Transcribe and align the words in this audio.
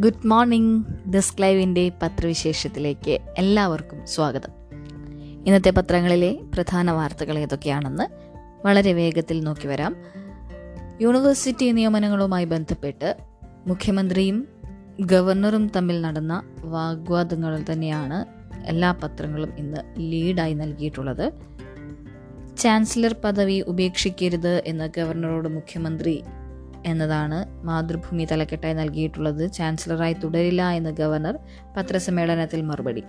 Good 0.00 0.26
morning 0.26 0.86
ദസ് 1.06 1.38
ക്ലൈവിന്റെ 1.38 1.92
പത്രവിശേഷത്തിലേക്ക് 2.02 3.18
എല്ലാവർക്കും 3.38 4.06
സ്വാഗതം. 4.06 4.50
ഇന്നത്തെ 5.46 5.70
പത്രങ്ങളിലെ 5.70 6.38
പ്രധാന 6.54 6.90
വാർത്തകൾ 6.90 7.38
ഏതൊക്കെയാണെന്ന് 7.38 8.04
വളരെ 8.66 8.92
വേഗത്തിൽ 8.92 9.42
നോക്കി 9.42 9.68
വരാം. 9.68 9.96
യൂണിവേഴ്സിറ്റി 11.00 11.70
നിയമനങ്ങളുമായി 11.70 12.44
ബന്ധപ്പെട്ട് 12.44 13.16
മുഖ്യമന്ത്രിയും 13.66 14.48
ഗവർണറും 15.00 15.70
തമ്മിൽ 15.76 16.00
നടന്ന 16.00 16.42
വാഗ്വാദങ്ങൾ 16.64 17.64
തന്നെയാണ് 17.72 18.24
എല്ലാ 18.64 18.92
പത്രങ്ങളും 18.92 19.52
ഇന്ന് 19.58 19.78
ലീഡായി 19.98 20.54
നൽകിയിട്ടുള്ളത്. 20.54 21.32
ചാൻസലർ 22.56 23.16
പദവി 23.24 23.60
ഉപേക്ഷിക്കരുത് 23.60 24.62
എന്ന് 24.66 24.88
ഗവർണറോട് 24.96 25.48
മുഖ്യമന്ത്രി 25.48 26.22
എന്നതാണ് 26.88 27.66
മാതൃഭൂമി 27.66 28.24
തലക്കെട്ടായി 28.32 28.74
നൽകിയിട്ടുള്ളത്. 28.74 29.52
ചാൻസലറായി 29.52 30.12
തുടരില്ല 30.12 30.70
എന്ന് 30.70 30.90
ഗവർണർ 30.90 31.38
പത്രസമ്മേളനത്തിൽ 31.76 32.62
മറുപടി. 32.62 33.04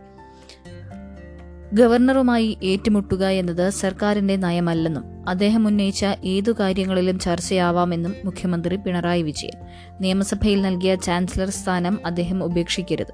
ഗവർണറുമായി 1.73 2.57
ഏറ്റുമുട്ടുക 2.63 3.23
എന്നത് 3.25 3.69
സർക്കാരിന്റെ 3.69 4.35
നയമല്ലെന്നും 4.35 5.03
അദ്ദേഹം 5.29 5.67
ഉന്നയിച്ച 5.67 6.05
ഏതു 6.25 6.51
കാര്യങ്ങളിലും 6.59 7.19
ചർച്ചയാവാമെന്നും 7.19 8.13
മുഖ്യമന്ത്രി 8.25 8.75
പിണറായി 8.75 9.21
വിജയൻ. 9.21 9.57
നിയമസഭയിൽ 10.01 10.61
നൽകിയ 10.61 10.95
ചാൻസലർ 10.95 11.49
സ്ഥാനം 11.49 11.99
അദ്ദേഹം 12.05 12.43
ഉപേക്ഷിക്കരുത്. 12.43 13.13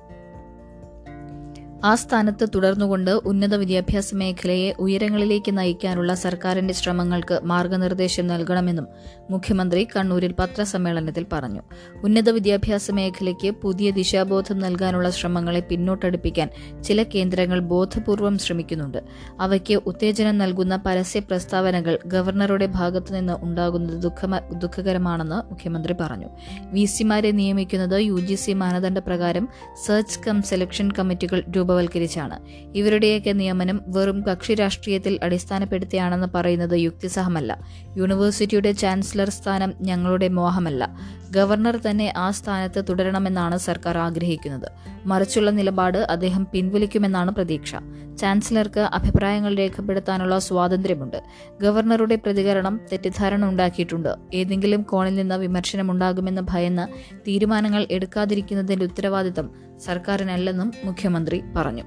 ആ 1.83 1.95
സ്ഥാനത്ത് 1.95 2.45
തുടർന്നുകൊണ്ട് 2.55 3.11
ഉന്നത 3.11 3.55
വിദ്യാഭ്യാസ 3.55 4.15
മേഖലയെ 4.15 4.69
ഉയരങ്ങളിലേക്ക് 4.79 5.57
നയിക്കാനുള്ള 5.57 6.13
സർക്കാരിന്റെ 6.13 6.73
ശ്രമങ്ങൾക്ക് 6.73 7.39
മാർഗനിർദ്ദേശം 7.43 8.27
നൽകണമെന്നും 8.27 8.87
മുഖ്യമന്ത്രി 9.29 9.87
കണ്ണൂരിൽ 9.95 10.31
പത്രസമ്മേളനത്തിൽ 10.39 11.25
പറഞ്ഞു. 11.33 11.61
ഉന്നത 12.03 12.29
വിദ്യാഭ്യാസ 12.29 12.91
മേഖലയ്ക്ക് 12.91 13.51
പുതിയ 13.51 13.91
ദിശാബോധം 13.91 14.59
നൽകാനുള്ള 14.59 15.09
ശ്രമങ്ങളെ 15.09 15.59
പിന്നോട്ടടുപ്പിക്കാൻ 15.59 16.49
ചില 16.83 17.03
കേന്ദ്രങ്ങൾ 17.03 17.59
ബോധപൂർവം 17.59 18.37
ശ്രമിക്കുന്നുണ്ട്. 18.37 19.03
അവയ്ക്ക് 19.39 19.73
ഉത്തേജനം 19.73 20.37
നൽകുന്ന 20.37 20.75
പരസ്യ 20.75 21.19
പ്രസ്താവനകൾ 21.19 21.99
ഗവർണറുടെ 22.05 22.65
ഭാഗത്തുനിന്ന് 22.65 23.33
ഉണ്ടാകുന്നത് 23.41 24.01
ദുഃഖമ 24.01 24.37
ദുഃഖകരമാണെന്ന് 24.37 25.35
മുഖ്യമന്ത്രി 25.35 25.93
പറഞ്ഞു. 26.01 26.27
വി 26.71 26.85
സിമാരെ 26.85 27.31
നിയമിക്കുന്നത് 27.31 28.01
യു 28.01 28.19
ജി 28.19 28.35
സി 28.35 28.51
മാനദണ്ഡ 28.51 28.99
പ്രകാരം 28.99 29.47
സെർച്ച് 29.85 30.19
കം 30.27 30.41
സെലക്ഷൻ 30.41 30.91
കമ്മിറ്റികൾ 30.91 31.43
രൂപവൽക്കരിച്ചാണ്. 31.55 32.39
ഇവരുടെയൊക്കെ 32.75 33.31
നിയമനം 33.31 33.81
വെറും 33.87 34.21
കക്ഷി 34.21 34.53
രാഷ്ട്രീയത്തിൽ 34.53 35.19
അടിസ്ഥാനപ്പെടുത്തിയാണെന്ന് 35.23 36.27
പറയുന്നത് 36.35 36.79
യുക്തിസഹമല്ല. 36.79 37.59
യൂണിവേഴ്സിറ്റിയുടെ 37.97 38.71
ചാൻസലർ 38.71 39.14
സ്ഥാനം 39.23 39.73
ഞങ്ങളുടെ 39.81 40.27
മോഹമല്ല. 40.27 40.95
ഗവർണർ 41.31 41.79
തന്നെ 41.89 42.13
ആ 42.17 42.31
സ്ഥാനത്ത് 42.31 42.83
തുടരണമെന്നാണ് 42.89 43.57
സർക്കാർ 43.57 43.97
ആഗ്രഹിക്കുന്നത്. 43.97 44.71
മറിച്ചുള്ള 45.05 45.51
നിലപാട് 45.51 45.97
അദ്ദേഹം 45.97 46.47
പിൻവലിക്കുമെന്നാണ് 46.53 47.31
പ്രതീക്ഷ. 47.31 47.75
ചാൻസലർക്ക് 48.17 48.79
അഭിപ്രായങ്ങൾ 48.79 49.55
രേഖപ്പെടുത്താനുള്ള 49.55 50.39
സ്വാതന്ത്ര്യമുണ്ട്. 50.39 51.23
ഗവർണറുടെ 51.61 52.15
പ്രതികരണം 52.15 52.79
തെറ്റിദ്ധാരണ 52.91 53.45
ഉണ്ടാക്കിയിട്ടുണ്ട്. 53.45 54.15
ഏതെങ്കിലും 54.33 54.81
കോണിൽ 54.81 55.15
നിന്ന് 55.15 55.35
വിമർശനമുണ്ടാകുമെന്ന് 55.35 56.41
ഭയന്ന് 56.41 57.15
തീരുമാനങ്ങൾ 57.27 57.87
എടുക്കാതിരിക്കുന്നതിന്റെ 57.91 58.85
ഉത്തരവാദിത്തം 58.85 59.51
സർക്കാരിനല്ലെന്നും 59.85 60.73
മുഖ്യമന്ത്രി 60.83 61.43
പറഞ്ഞു. 61.55 61.83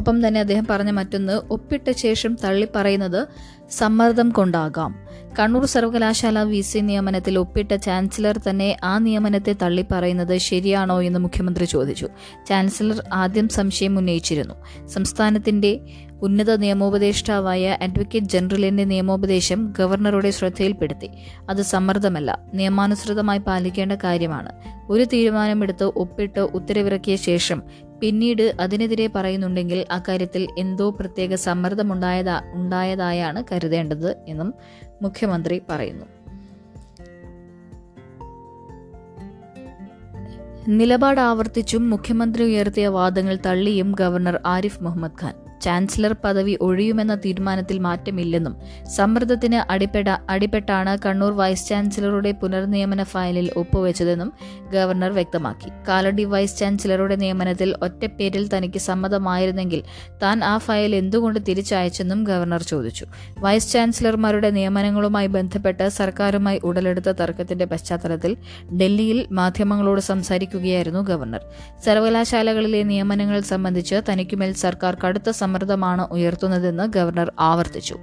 ഒപ്പം 0.00 0.28
തന്നെ 0.28 0.40
അദ്ദേഹം 0.40 0.66
പറഞ്ഞ 0.70 0.90
മറ്റൊന്ന് 0.90 1.40
ഒപ്പിട്ട 1.50 1.90
ശേഷം 1.90 2.36
തള്ളിപ്പറയുന്നത് 2.44 3.28
സമ്മർദ്ദം 3.70 4.30
കൊണ്ടാകാം. 4.30 5.06
കണ്ണൂർ 5.38 5.64
സർവകലാശാല 5.64 6.42
വി 6.42 6.60
സി 6.60 6.78
നിയമനത്തിൽ 6.78 7.38
ഒപ്പിട്ട 7.38 7.74
ചാൻസലർ 7.74 8.38
തന്നെ 8.38 8.76
ആ 8.84 8.98
നിയമനത്തെ 8.98 9.56
തള്ളിപ്പറയുന്നത് 9.62 10.38
ശരിയാണോ 10.38 11.02
എന്ന് 11.02 11.18
മുഖ്യമന്ത്രി 11.18 11.64
ചോദിച്ചു. 11.64 12.08
ചാൻസലർ 12.48 13.04
ആദ്യം 13.12 13.48
സംശയം 13.48 13.98
ഉന്നയിച്ചിരുന്നു. 13.98 14.86
സംസ്ഥാനത്തിന്റെ 14.86 15.80
ഉന്നത 16.22 16.56
നിയമോപദേഷ്ടാവായ 16.56 17.78
അഡ്വക്കേറ്റ് 17.82 18.26
ജനറലിന്റെ 18.26 18.84
നിയമോപദേശം 18.84 19.74
ഗവർണറുടെ 19.78 20.30
ശ്രദ്ധയിൽപ്പെടുത്തി. 20.30 21.10
അത് 21.50 21.62
സമ്മർദ്ദമല്ല 21.62 22.38
നിയമാനുസൃതമായി 22.54 23.38
പാലിക്കേണ്ട 23.38 23.92
കാര്യമാണ്. 23.92 24.52
ഒരു 24.88 25.04
തീരുമാനമെടുത്ത് 25.04 25.84
ഒപ്പിട്ട് 25.84 26.40
ഉത്തരവിറക്കിയ 26.40 27.16
ശേഷം 27.16 27.62
പിന്നീട് 28.00 28.56
അതിനെതിരെ 28.60 29.10
പറയുന്നുണ്ടെങ്കിൽ 29.14 29.86
അക്കാര്യത്തിൽ 29.90 30.48
എന്തോ 30.58 30.90
പ്രത്യേക 30.90 31.34
സമ്മർദ്ദമുണ്ടായതാ 31.34 32.42
ഉണ്ടായതായാണ് 32.52 33.44
കരുതേണ്ടത് 33.52 34.16
എന്നും 34.28 34.54
മുഖ്യമന്ത്രി 35.02 35.62
പറയുന്നു. 35.70 36.04
നിലപാട് 40.68 41.20
ആവർത്തിച്ചും 41.20 41.90
മുഖ്യമന്ത്രി 41.90 42.44
ഉയർത്തിയ 42.44 42.86
വാദങ്ങൾ 42.86 43.38
തള്ളിയും 43.46 43.92
ഗവർണർ 43.92 44.40
ആരിഫ് 44.46 44.84
മുഹമ്മദ് 44.84 45.22
ഖാൻ. 45.22 45.49
ചാൻസലർ 45.62 46.12
പദവി 46.24 46.58
ഒഴിയുമെന്ന 46.60 47.14
തീരുമാനത്തിൽ 47.14 47.78
മാറ്റമില്ലെന്നും 47.78 48.56
സമ്മർദ്ദത്തിന് 48.96 49.72
അടിപ്പെട്ട 49.72 50.08
അടിപ്പെട്ടാണ് 50.30 50.98
കണ്ണൂർ 51.06 51.32
വൈസ് 51.32 51.68
ചാൻസലറുടെ 51.68 52.32
പുനർനിയമന 52.32 53.02
ഫയലിൽ 53.02 53.50
ഒപ്പുവെച്ചതെന്നും 53.56 54.32
ഗവർണർ 54.70 55.12
വ്യക്തമാക്കി. 55.12 55.70
കാലടി 55.88 56.24
വൈസ് 56.24 56.58
ചാൻസലറുടെ 56.58 57.16
നിയമനത്തിൽ 57.16 57.74
ഒറ്റപ്പേരിൽ 57.82 58.48
തനിക്ക് 58.56 58.78
സമ്മതമായിരുന്നെങ്കിൽ 58.78 59.82
താൻ 60.22 60.44
ആ 60.44 60.58
ഫയൽ 60.58 60.94
എന്തുകൊണ്ട് 60.94 61.40
തിരിച്ചയച്ചെന്നും 61.48 62.24
ഗവർണർ 62.24 62.62
ചോദിച്ചു. 62.62 63.06
വൈസ് 63.38 63.72
ചാൻസലർമാരുടെ 63.72 64.50
നിയമനങ്ങളുമായി 64.50 65.26
ബന്ധപ്പെട്ട് 65.26 65.88
സർക്കാരുമായി 65.88 66.60
ഉടലെടുത്ത 66.64 67.10
തർക്കത്തിന്റെ 67.10 67.64
പശ്ചാത്തലത്തിൽ 67.64 68.36
ഡൽഹിയിൽ 68.80 69.26
മാധ്യമങ്ങളോട് 69.30 70.00
സംസാരിക്കുകയായിരുന്നു 70.00 71.00
ഗവർണർ. 71.00 71.42
സർവകലാശാലകളിലെ 71.84 72.82
നിയമനങ്ങൾ 72.82 73.40
സംബന്ധിച്ച് 73.40 74.00
തനിക്കുമേൽ 74.08 74.52
സർക്കാർ 74.52 74.96
കടുത്ത 75.04 75.30
സമ്മർദ്ദമാണ് 75.50 76.06
ഉയർത്തുന്നതെന്ന് 76.10 76.82
ഗവർണർ 76.82 77.32
ആവർത്തിച്ചു. 77.38 77.98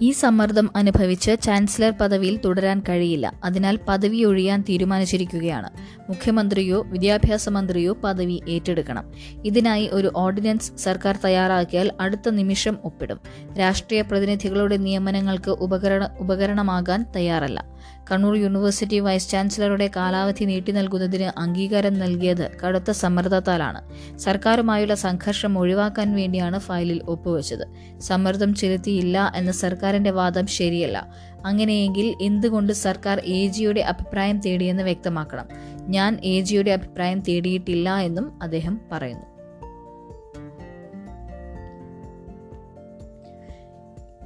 ഈ 0.00 0.10
സമ്മർദ്ദം 0.10 0.70
അനുഭവിച്ച് 0.76 1.36
ചാൻസലർ 1.42 1.90
പദവിയിൽ 1.90 2.40
തുടരാൻ 2.44 2.82
കഴിയില്ല. 2.88 3.32
അതിനാൽ 3.44 3.78
പദവി 3.88 4.24
ഒഴിയാൻ 4.24 4.64
തീരുമാനിച്ചിരിക്കുകയാണ്. 4.68 5.70
മുഖ്യമന്ത്രിയോ 6.08 6.82
വിദ്യാഭ്യാസ 6.86 7.48
മന്ത്രിയോ 7.48 7.92
പദവി 7.92 8.42
ഏറ്റെടുക്കണം. 8.48 9.12
ഇതിനായി 9.44 9.90
ഒരു 9.92 10.12
ഓർഡിനൻസ് 10.16 10.72
സർക്കാർ 10.76 11.18
തയ്യാറാക്കിയാൽ 11.24 11.92
അടുത്ത 12.00 12.28
നിമിഷം 12.28 12.78
ഒപ്പിടും. 12.84 13.20
രാഷ്ട്രീയ 13.58 14.02
പ്രതിനിധികളുടെ 14.02 14.76
നിയമനങ്ങൾക്ക് 14.76 15.50
ഉപകരണ 15.50 16.16
ഉപകരണമാകാൻ 16.18 17.06
തയ്യാറല്ല. 17.16 17.64
കണ്ണൂർ 18.10 18.36
യൂണിവേഴ്സിറ്റി 18.36 18.98
വൈസ് 18.98 19.30
ചാൻസലറുടെ 19.30 19.90
കാലാവധി 19.96 20.44
നീട്ടി 20.44 20.72
നൽകുന്നതിന് 20.72 21.40
അംഗീകാരം 21.40 21.98
നൽകിയത് 21.98 22.50
കടുത്ത 22.58 22.90
സമ്മർദ്ദത്താലാണ്. 22.90 23.80
സർക്കാരുമായുള്ള 24.18 24.94
സംഘർഷം 24.94 25.58
ഒഴിവാക്കാൻ 25.58 26.14
വേണ്ടിയാണ് 26.14 26.58
ഫയലിൽ 26.58 27.02
ഒപ്പുവെച്ചത്. 27.08 27.64
സമ്മർദ്ദം 28.00 28.54
ചെലുത്തിയില്ല 28.54 29.32
എന്ന 29.36 29.50
സർക്കാരിന്റെ 29.50 30.10
വാദം 30.10 30.46
ശരിയല്ല. 30.46 31.08
അങ്ങനെയെങ്കിൽ 31.46 32.14
എന്തുകൊണ്ട് 32.20 32.72
സർക്കാർ 32.72 33.20
എ 33.20 33.46
ജിയുടെ 33.46 33.80
അഭിപ്രായം 33.80 34.40
തേടിയെന്ന് 34.40 34.82
വ്യക്തമാക്കണം. 34.82 35.48
ഞാൻ 35.88 36.20
എ 36.24 36.40
ജിയുടെ 36.40 36.70
അഭിപ്രായം 36.70 37.20
തേടിയിട്ടില്ല 37.20 37.96
എന്നും 37.96 38.42
അദ്ദേഹം 38.42 38.80
പറയുന്നു. 38.92 39.31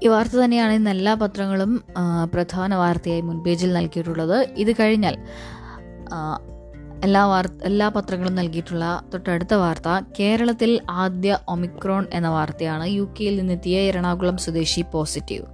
ഈ 0.04 0.08
വാർത്ത 0.08 0.32
തന്നെയാണ് 0.32 0.72
ഇന്ന് 0.72 0.90
എല്ലാ 0.90 1.14
പത്രങ്ങളും 1.14 1.72
പ്രധാന 2.32 2.74
വാർത്തയായി 2.74 3.20
മുൻപേജിൽ 3.20 3.72
നൽകിയിട്ടുള്ളത്. 3.72 4.38
ഇത് 4.56 4.72
കഴിഞ്ഞാൽ 4.72 5.16
എല്ലാ 7.04 7.26
വാർത്ത 7.26 7.64
എല്ലാ 7.64 7.88
പത്രങ്ങളും 7.88 8.34
നൽകിയിട്ടുള്ള 8.34 8.84
തൊട്ടടുത്ത 9.14 9.54
വാർത്ത 9.54 9.88
കേരളത്തിൽ 10.18 10.70
ആദ്യ 10.90 11.38
ഒമിക്രോൺ 11.48 12.04
എന്ന 12.12 12.28
വാർത്തയാണ് 12.28 12.86
യു 12.88 13.04
കെയിൽ 13.20 13.34
നിന്നെത്തിയ 13.40 13.78
എറണാകുളം 13.78 14.36
സ്വദേശി 14.36 14.82
പോസിറ്റീവ്. 14.92 15.46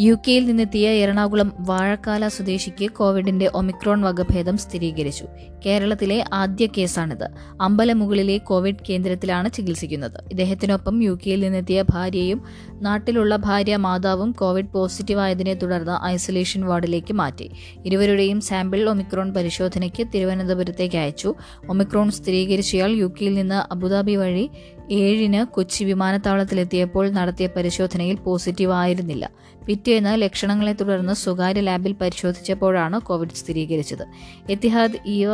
യു 0.00 0.14
കെയിൽ 0.14 0.46
നിന്നെത്തിയ 0.46 0.88
എറണാകുളം 1.02 1.52
വാഴക്കാല 1.60 2.28
സ്വദേശിക്ക് 2.28 2.90
കോവിഡിന്റെ 2.90 3.50
ഒമിക്രോൺ 3.54 4.00
വകഭേദം 4.02 4.58
സ്ഥിരീകരിച്ചു. 4.58 5.26
കേരളത്തിലെ 5.66 6.24
ആദ്യ 6.32 6.68
കേസാണിത്. 6.78 7.28
അമ്പലമുകളിലെ 7.60 8.38
കോവിഡ് 8.38 8.84
കേന്ദ്രത്തിലാണ് 8.88 9.52
ചികിത്സിക്കുന്നത്. 9.52 10.18
ഇദ്ദേഹത്തിനൊപ്പം 10.30 11.02
യു 11.02 11.18
കെയിൽ 11.26 11.40
നിന്നെത്തിയ 11.40 11.84
ഭാര്യയും 11.90 12.42
നാട്ടിലുള്ള 12.72 13.36
ഭാര്യ 13.36 13.76
മാതാവും 13.76 14.32
കോവിഡ് 14.32 14.68
പോസിറ്റീവായതിനെ 14.68 15.54
തുടർന്ന് 15.54 16.04
ഐസൊലേഷൻ 16.04 16.64
വാർഡിലേക്ക് 16.64 17.12
മാറ്റി. 17.12 17.50
ഇരുവരുടെയും 17.86 18.40
സാമ്പിൾ 18.40 18.88
ഒമിക്രോൺ 18.88 19.34
പരിശോധനയ്ക്ക് 19.34 20.06
തിരുവനന്തപുരത്തേക്ക് 20.14 20.96
അയച്ചു. 20.96 21.34
ഒമിക്രോൺ 21.68 22.10
സ്ഥിരീകരിച്ചയാൾ 22.10 22.90
യു 22.90 23.06
കെയിൽ 23.06 23.34
നിന്ന് 23.34 23.72
അബുദാബി 23.72 24.16
വഴി 24.16 24.50
ഏഴിന് 24.90 25.44
കൊച്ചി 25.44 25.84
വിമാനത്താവളത്തിലെത്തിയപ്പോൾ 25.84 27.10
നടത്തിയ 27.10 27.46
പരിശോധനയിൽ 27.46 28.16
പോസിറ്റീവ് 28.16 28.72
ആയിരുന്നില്ല 28.72 29.30
പിറ്റേന്ന് 29.66 30.22
ലക്ഷണങ്ങളെ 30.22 30.72
തുടർന്ന് 30.72 31.12
സ്വകാര്യ 31.12 31.60
ലാബിൽ 31.60 31.92
പരിശോധിച്ചപ്പോഴാണ് 31.92 33.00
കോവിഡ് 33.00 33.30
സ്ഥിരീകരിച്ചത്. 33.30 34.04
എത്തിഹാദ് 34.50 34.92
ഇ 35.06 35.24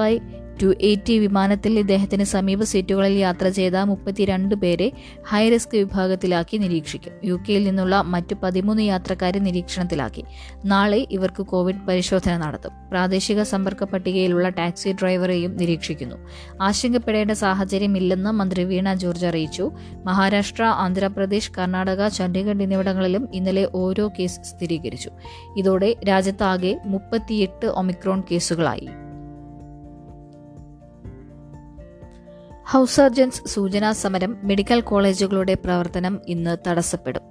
ടു 0.62 0.74
എയ്റ്റി 0.80 1.18
വിമാനത്തിൽ 1.18 1.78
ഇദ്ദേഹത്തിന് 1.78 2.24
സമീപ 2.24 2.62
സീറ്റുകളിൽ 2.62 3.12
യാത്ര 3.12 3.48
ചെയ്ത 3.48 3.76
മുപ്പത്തിരണ്ട് 3.76 4.54
പേരെ 4.54 4.92
ഹൈറിസ്ക് 5.28 5.76
വിഭാഗത്തിലാക്കി 5.76 6.56
നിരീക്ഷിക്കും. 6.56 7.12
യു 7.24 7.34
കെയിൽ 7.34 7.64
നിന്നുള്ള 7.64 8.02
മറ്റ് 8.02 8.34
പതിമൂന്ന് 8.34 8.82
യാത്രക്കാരെ 8.82 9.38
നിരീക്ഷണത്തിലാക്കി. 9.38 10.24
നാളെ 10.64 11.06
ഇവർക്ക് 11.10 11.42
കോവിഡ് 11.42 11.86
പരിശോധന 11.88 12.36
നടത്തും. 12.36 12.70
പ്രാദേശിക 12.90 13.42
സമ്പർക്ക 13.42 13.84
പട്ടികയിലുള്ള 13.84 14.48
ടാക്സി 14.48 14.92
ഡ്രൈവറെയും 14.92 15.56
നിരീക്ഷിക്കുന്നു. 15.56 16.16
ആശങ്കപ്പെടേണ്ട 16.62 17.30
സാഹചര്യമില്ലെന്ന് 17.30 18.30
മന്ത്രി 18.30 18.64
വീണ 18.64 18.94
ജോർജ് 18.94 19.26
അറിയിച്ചു. 19.26 19.72
മഹാരാഷ്ട്ര 20.04 20.62
ആന്ധ്രാപ്രദേശ് 20.62 21.52
കർണാടക 21.58 22.08
ചണ്ഡീഗഡ് 22.08 22.62
എന്നിവിടങ്ങളിലും 22.62 23.28
ഇന്നലെ 23.34 23.68
ഓരോ 23.74 24.10
കേസ് 24.18 24.40
സ്ഥിരീകരിച്ചു. 24.40 25.10
ഇതോടെ 25.56 25.96
രാജ്യത്താകെ 26.08 26.80
മുപ്പത്തിയെട്ട് 26.84 27.66
ഒമിക്രോൺ 27.66 28.22
കേസുകളായി. 28.32 28.88
ഹൗസ് 32.70 32.96
സർജൻസ് 32.96 33.48
സൂചനാ 33.48 33.92
സമരം 33.92 34.36
മെഡിക്കൽ 34.42 34.80
കോളേജുകളുടെ 34.80 35.54
പ്രവർത്തനം 35.54 36.20
ഇന്ന് 36.26 36.56
തടസ്സപ്പെടും. 36.68 37.22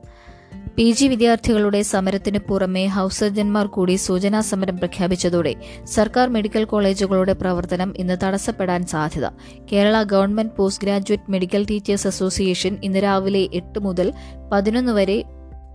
പി 0.78 0.92
ജി 0.92 1.06
വിദ്യാർത്ഥികളുടെ 1.06 1.82
സമരത്തിന് 1.82 2.40
പുറമെ 2.40 2.86
ഹൗസ് 2.86 3.20
സർജന്മാർ 3.20 3.66
കൂടി 3.66 3.96
സൂചനാ 3.96 4.42
സമരം 4.42 4.78
പ്രഖ്യാപിച്ചതോടെ 4.78 5.56
സർക്കാർ 5.84 6.30
മെഡിക്കൽ 6.30 6.64
കോളേജുകളുടെ 6.64 7.34
പ്രവർത്തനം 7.34 7.94
ഇന്ന് 7.98 8.18
തടസ്സപ്പെടാൻ 8.24 8.86
സാധ്യത. 8.86 9.30
Kerala 9.72 10.04
government 10.04 10.56
post 10.56 10.84
graduate 10.84 11.32
medical 11.32 11.66
teachers 11.72 12.08
association 12.08 12.78
ഇന്ന് 12.84 13.04
രാവിലെ 13.04 13.50
എട്ട് 13.54 13.80
മുതൽ 13.80 14.14
പതിനൊന്ന് 14.52 14.92
വരെ 14.92 15.24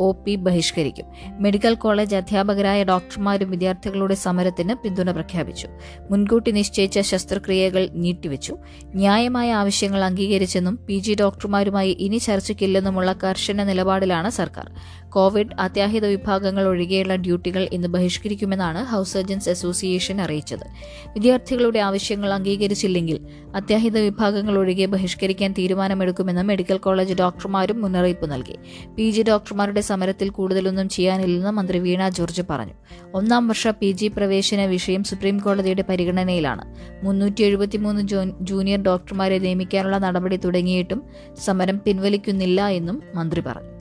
ഒ 0.00 0.12
പി 0.12 0.34
ബഹിഷ്കരിക്കും. 0.34 1.06
മെഡിക്കൽ 1.42 1.74
കോളേജ് 1.74 2.16
അധ്യാപകരായ 2.16 2.84
ഡോക്ടർമാരും 2.84 3.50
വിദ്യാർത്ഥികളുടെ 3.50 4.14
സമരത്തിന് 4.14 4.74
പിന്തുണ 4.84 5.10
പ്രഖ്യാപിച്ചു. 5.10 5.68
മുൻകൂട്ടി 6.10 6.50
നിശ്ചയിച്ച 6.50 7.00
ശസ്ത്രക്രിയകൾ 7.00 7.88
നീട്ടിവെച്ചു. 7.92 8.56
ന്യായമായ 8.94 9.52
ആവശ്യങ്ങൾ 9.52 10.04
അംഗീകരിച്ചെന്നും 10.04 10.76
പി 10.88 11.16
ഡോക്ടർമാരുമായി 11.20 11.96
ഇനി 12.00 12.16
ചർച്ചയ്ക്കില്ലെന്നുമുള്ള 12.16 13.12
കർശന 13.24 13.64
നിലപാടിലാണ് 13.64 14.30
സർക്കാർ. 14.30 14.66
കോവിഡ് 15.12 15.54
അത്യാഹിത 15.58 16.06
വിഭാഗങ്ങൾ 16.06 16.64
ഒഴികെയുള്ള 16.64 17.14
ഡ്യൂട്ടികൾ 17.16 17.68
ഇന്ന് 17.72 17.88
ബഹിഷ്കരിക്കുമെന്നാണ് 17.88 18.84
ഹൗസ് 18.84 19.12
സർജൻസ് 19.12 19.50
അസോസിയേഷൻ 19.50 20.20
അറിയിച്ചത്. 20.20 20.64
വിദ്യാർത്ഥികളുടെ 21.08 21.78
ആവശ്യങ്ങൾ 21.78 22.32
അംഗീകരിച്ചില്ലെങ്കിൽ 22.32 23.20
അത്യാഹിത 23.54 23.98
വിഭാഗങ്ങൾ 23.98 24.58
ഒഴികെ 24.58 24.86
ബഹിഷ്കരിക്കാൻ 24.86 25.54
തീരുമാനമെടുക്കുമെന്ന് 25.58 26.42
മെഡിക്കൽ 26.42 26.76
കോളേജ് 26.76 27.14
ഡോക്ടർമാരും 27.14 27.82
മുന്നറിയിപ്പ് 27.82 28.30
നൽകി. 28.30 28.56
പി 28.96 29.10
ജി 29.10 29.22
ഡോക്ടർമാരുടെ 29.22 29.80
സമരത്തിൽ 29.80 30.28
കൂടുതലൊന്നും 30.28 30.88
ചെയ്യാനില്ലെന്ന് 30.88 31.50
മന്ത്രി 31.50 31.78
വീണ 31.78 32.08
ജോർജ് 32.08 32.42
പറഞ്ഞു. 32.50 32.72
ഒന്നാം 33.14 33.48
വർഷ 33.48 33.68
പി 33.68 33.92
ജി 33.92 34.08
പ്രവേശന 34.08 34.64
വിഷയം 34.66 35.04
സുപ്രീം 35.04 35.38
കോടതിയുടെ 35.38 35.82
പരിഗണനയിലാണ്. 35.88 36.64
മുന്നൂറ്റി 37.04 37.42
എഴുപത്തിമൂന്ന് 37.42 38.02
ജൂനിയർ 38.40 38.82
ഡോക്ടർമാരെ 38.82 39.38
നിയമിക്കാനുള്ള 39.38 39.98
നടപടി 39.98 40.36
തുടങ്ങിയിട്ടും 40.36 41.02
സമരം 41.44 41.80
പിൻവലിക്കുന്നില്ല 41.86 42.68
എന്നും 42.68 43.02
മന്ത്രി 43.14 43.40
പറഞ്ഞു. 43.40 43.79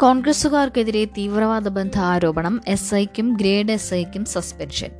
കോൺഗ്രസുകാർക്കെതിരെ 0.00 1.04
തീവ്രവാദ 1.04 1.68
ബന്ധ 1.68 1.98
ആരോപണം 1.98 2.60
എസ് 2.68 2.94
ഐക്കും 2.94 3.34
ഗ്രേഡ് 3.34 3.72
എസ് 3.72 3.94
ഐക്കും 3.94 4.24
സസ്പെൻഷൻ. 4.24 4.90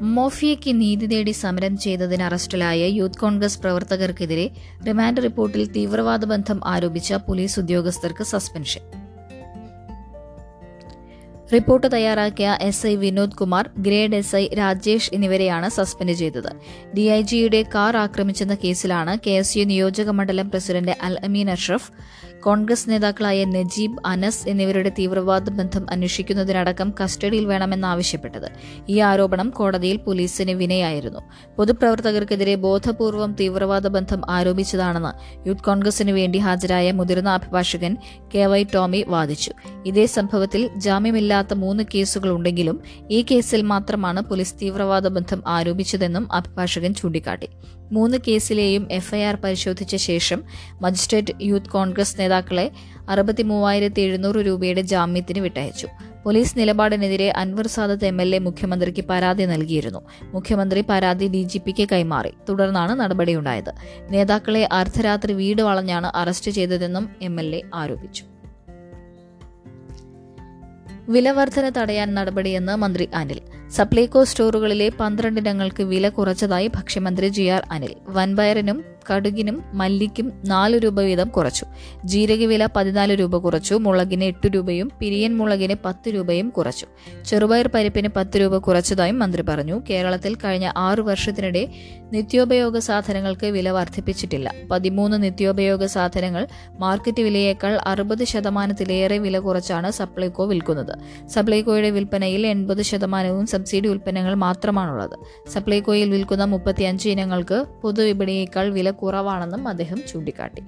മോഫിയയ്ക്ക് 0.00 0.80
നീതി 0.80 1.06
തേടി 1.06 1.30
സമരം 1.30 1.78
ചെയ്തതിന് 1.78 2.22
അറസ്റ്റിലായ 2.22 2.86
യൂത്ത് 2.86 3.18
കോൺഗ്രസ് 3.18 3.58
പ്രവർത്തകർക്കെതിരെ 3.58 4.50
റിമാൻഡ് 4.86 5.22
റിപ്പോർട്ടിൽ 5.22 5.72
തീവ്രവാദ 5.72 6.24
ബന്ധം 6.24 6.60
ആരോപിച്ച 6.64 7.14
പോലീസ് 7.14 7.60
ഉദ്യോഗസ്ഥർക്ക് 7.60 8.24
സസ്പെൻഷൻ. 8.24 8.80
റിപ്പോർട്ട് 11.52 11.92
തയ്യാറാക്കിയ 11.92 12.58
S 12.60 12.86
I 12.86 12.96
Vinod 12.96 13.32
Kumar 13.32 13.70
grade 13.78 14.14
S 14.14 14.36
I 14.36 14.48
Rajesh 14.48 15.10
എന്നിവരെയാണ് 15.14 15.68
സസ്പെൻഡ് 15.68 16.12
ചെയ്തത്. 16.12 16.50
ഡിഐജിയുടെ 16.96 17.64
കാർ 17.74 17.96
ആക്രമിച്ചെന്ന 17.96 18.54
കേസിലാണ് 18.54 19.18
കെ 19.26 19.30
എസ് 19.30 19.58
യു 19.58 19.64
നിയോജക 19.64 20.10
മണ്ഡലം 20.10 20.50
പ്രസിഡന്റ് 20.50 20.96
അൽ 21.02 21.18
അമീൻ 21.24 21.50
അഷ്റഫ് 21.50 21.90
കോൺഗ്രസ് 22.44 22.90
നേതാക്കളായ 22.90 23.44
നജീബ് 23.44 23.98
അനസ് 24.06 24.48
എന്നിവരുടെ 24.48 24.88
തീവ്രവാദ 24.88 25.50
ബന്ധം 25.50 25.86
അന്വേഷിക്കുന്നതിനടക്കം 25.90 26.94
കസ്റ്റഡിയിൽ 27.04 27.44
വേണമെന്നാവശ്യപ്പെട്ടത് 27.44 28.50
ഈ 28.88 28.98
ആരോപണം 29.00 29.50
കോടതിയിൽ 29.50 29.96
പോലീസിന് 29.96 30.50
വിനയായിരുന്നു. 30.50 31.20
പൊതുപ്രവർത്തകർക്കെതിരെ 31.56 32.54
ബോധപൂർവം 32.54 33.36
തീവ്രവാദ 33.40 33.86
ബന്ധം 33.86 34.30
ആരോപിച്ചതാണെന്ന് 34.30 35.48
യൂത്ത് 35.48 35.62
കോൺഗ്രസിന് 35.62 36.10
വേണ്ടി 36.10 36.38
ഹാജരായ 36.38 36.92
മുതിർന്ന 36.92 37.30
അഭിഭാഷകൻ 37.30 37.96
കെ 38.34 38.46
വൈ 38.46 38.64
ടോമി 38.74 39.04
വാദിച്ചു. 39.08 39.52
ഇതേ 39.86 40.06
സംഭവത്തിൽ 40.06 40.70
ജാമ്യമില്ലാത്ത 40.76 41.54
മൂന്ന് 41.54 41.84
കേസുകളുണ്ടെങ്കിലും 41.94 42.82
ഈ 43.10 43.24
കേസിൽ 43.30 43.62
മാത്രമാണ് 43.62 44.20
പോലീസ് 44.20 44.54
തീവ്രവാദ 44.62 45.08
ബന്ധം 45.08 45.42
ആരോപിച്ചതെന്നും 45.46 46.32
അഭിഭാഷകൻ 46.32 46.94
ചൂണ്ടിക്കാട്ടി. 46.94 47.48
മൂന്ന് 47.92 48.18
കേസിലെയും 48.28 48.88
എഫ്ഐആർ 48.90 49.36
പരിശോധിച്ച 49.36 49.96
ശേഷം 49.96 50.44
മജിസ്ട്രേറ്റ് 50.80 51.32
യൂത്ത് 51.42 51.70
കോൺഗ്രസ് 51.70 52.20
നേതാക്കളെ 52.20 52.70
അറുപത്തി 53.08 53.42
മൂവായിരത്തി 53.42 54.00
എഴുന്നൂറ് 54.00 54.36
രൂപയുടെ 54.36 54.80
ജാമ്യത്തിന് 54.80 55.40
വിട്ടയച്ചു. 55.40 55.88
Police 56.24 56.58
നിലപാടിനെതിരെ 56.58 57.32
Anwar 57.36 57.66
Sadath 57.66 58.04
M 58.04 58.22
L 58.22 58.34
A 58.34 58.38
മുഖ്യമന്ത്രിക്ക് 58.38 59.04
പരാതി 59.04 59.44
നൽകിയിരുന്നു. 59.44 59.98
മുഖ്യമന്ത്രി 60.22 60.84
പരാതി 60.88 61.28
ഡി 61.28 61.42
ജി 61.42 61.58
പിക്ക് 61.58 61.88
കൈമാറി. 61.92 62.30
തുടർന്നാണ് 62.48 62.92
നടപടിയുണ്ടായത്. 62.92 63.72
നേതാക്കളെ 64.10 64.68
അർദ്ധരാത്രി 64.72 65.32
വീട് 65.32 65.62
വളഞ്ഞാണ് 65.62 66.12
അറസ്റ്റ് 66.14 66.50
ചെയ്തതെന്നും 66.50 67.10
എം 67.22 67.40
എൽ 67.40 67.56
എ 67.56 67.62
ആരോപിച്ചു. 67.74 68.24
വിലവർധന 71.08 71.68
തടയാൻ 71.68 72.14
നടപടിയെന്ന് 72.14 72.76
മന്ത്രി 72.76 73.08
അനിൽ. 73.14 73.40
സപ്ലൈകോ 73.70 74.24
സ്റ്റോറുകളിലെ 74.24 74.88
പന്ത്രണ്ടിനങ്ങൾക്ക് 74.88 75.82
വില 75.82 76.08
കുറച്ചതായി 76.08 76.66
ഭക്ഷ്യമന്ത്രി 76.66 77.28
ജി 77.28 77.42
ആർ 77.42 77.62
അനിൽ. 77.70 77.94
വൻപയറിനും 78.08 78.84
കടുകിനും 79.10 79.62
മല്ലിക്കും 79.72 80.32
നാല് 80.46 80.76
രൂപ 80.78 81.00
വീതം 81.00 81.28
കുറച്ചു. 81.28 81.66
ജീരകവില 82.04 82.68
പതിനാല് 82.76 83.14
രൂപ 83.14 83.36
കുറച്ചു. 83.36 83.74
മുളകിന് 83.74 84.24
എട്ട് 84.24 84.48
രൂപയും 84.54 84.90
പിരിയൻ 85.00 85.36
മുളകിന് 85.36 85.74
പത്ത് 85.84 86.08
രൂപയും 86.08 86.48
കുറച്ചു. 86.48 86.86
ചെറുപയർ 87.24 87.68
പരിപ്പിന് 87.68 88.08
പത്ത് 88.16 88.40
രൂപ 88.40 88.58
കുറച്ചതായും 88.58 89.18
മന്ത്രി 89.18 89.42
പറഞ്ഞു. 89.42 89.82
കേരളത്തിൽ 89.90 90.34
കഴിഞ്ഞ 90.34 90.72
ആറു 90.76 91.02
വർഷത്തിനിടെ 91.02 91.68
നിത്യോപയോഗ 92.12 92.78
സാധനങ്ങൾക്ക് 92.78 93.46
വില 93.46 93.70
വർദ്ധിപ്പിച്ചിട്ടില്ല. 93.70 94.52
പതിമൂന്ന് 94.70 95.22
നിത്യോപയോഗ 95.22 95.84
സാധനങ്ങൾ 95.84 96.46
മാർക്കറ്റ് 96.78 97.22
വിലയേക്കാൾ 97.22 97.78
അറുപത് 97.86 98.24
ശതമാനത്തിലേറെ 98.24 99.18
വില 99.18 99.38
കുറച്ചാണ് 99.38 99.90
സപ്ലൈകോ 99.90 100.44
വിൽക്കുന്നത്. 100.44 100.98
സപ്ലൈകോയുടെ 101.28 101.90
വിൽപ്പനയിൽ 101.90 102.46
എൺപത് 102.46 102.82
ശതമാനവും 102.82 103.46
സബ്സിഡി 103.46 103.88
ഉൽപ്പന്നങ്ങൾ 103.88 104.34
മാത്രമാണുള്ളത്. 104.34 105.18
സപ്ലൈകോയിൽ 105.48 106.10
വിൽക്കുന്ന 106.10 106.44
മുപ്പത്തിയഞ്ച് 106.44 107.08
ഇനങ്ങൾക്ക് 107.08 107.64
പൊതുവിപണിയേക്കാൾ 107.82 108.70
വില 108.70 108.90
കുറവാണെന്നും 108.94 109.68
അദ്ദേഹം 109.68 110.00
ചൂണ്ടിക്കാട്ടി. 110.08 110.62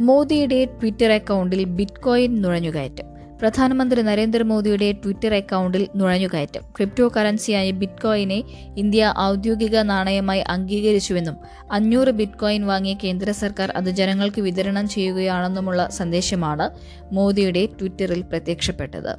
മോദിയുടെ 0.00 0.64
ട്വിറ്റർ 0.64 1.12
അക്കൗണ്ടിൽ 1.12 1.64
ബിറ്റ്കോയിൻ 1.64 2.42
നുഴഞ്ഞുകയറ്റം. 2.42 3.14
പ്രധാനമന്ത്രി 3.40 4.02
നരേന്ദ്രമോദിയുടെ 4.02 4.92
ട്വിറ്റർ 4.92 5.34
അക്കൗണ്ടിൽ 5.34 5.88
നുഴഞ്ഞുകയറ്റം. 5.96 6.62
ക്രിപ്റ്റോ 6.76 7.12
കറൻസിയായ 7.16 7.70
ബിറ്റ്കോയിനെ 7.70 8.42
ഇന്ത്യ 8.76 9.14
ഔദ്യോഗിക 9.18 9.78
നാണയമായി 9.78 10.40
അംഗീകരിച്ചുവെന്നും 10.40 11.36
അഞ്ഞൂറ് 11.72 12.08
ബിറ്റ്കോയിൻ 12.08 12.66
വാങ്ങിയ 12.66 12.94
കേന്ദ്ര 13.04 13.30
സർക്കാർ 13.30 13.72
അത് 13.76 13.90
ജനങ്ങൾക്ക് 13.90 14.40
വിതരണം 14.40 14.88
ചെയ്യുകയാണെന്നുമുള്ള 14.88 15.88
സന്ദേശമാണ് 15.90 16.70
മോദിയുടെ 17.12 17.66
ട്വിറ്ററിൽ 17.66 18.22
പ്രത്യക്ഷപ്പെട്ടത്. 18.22 19.16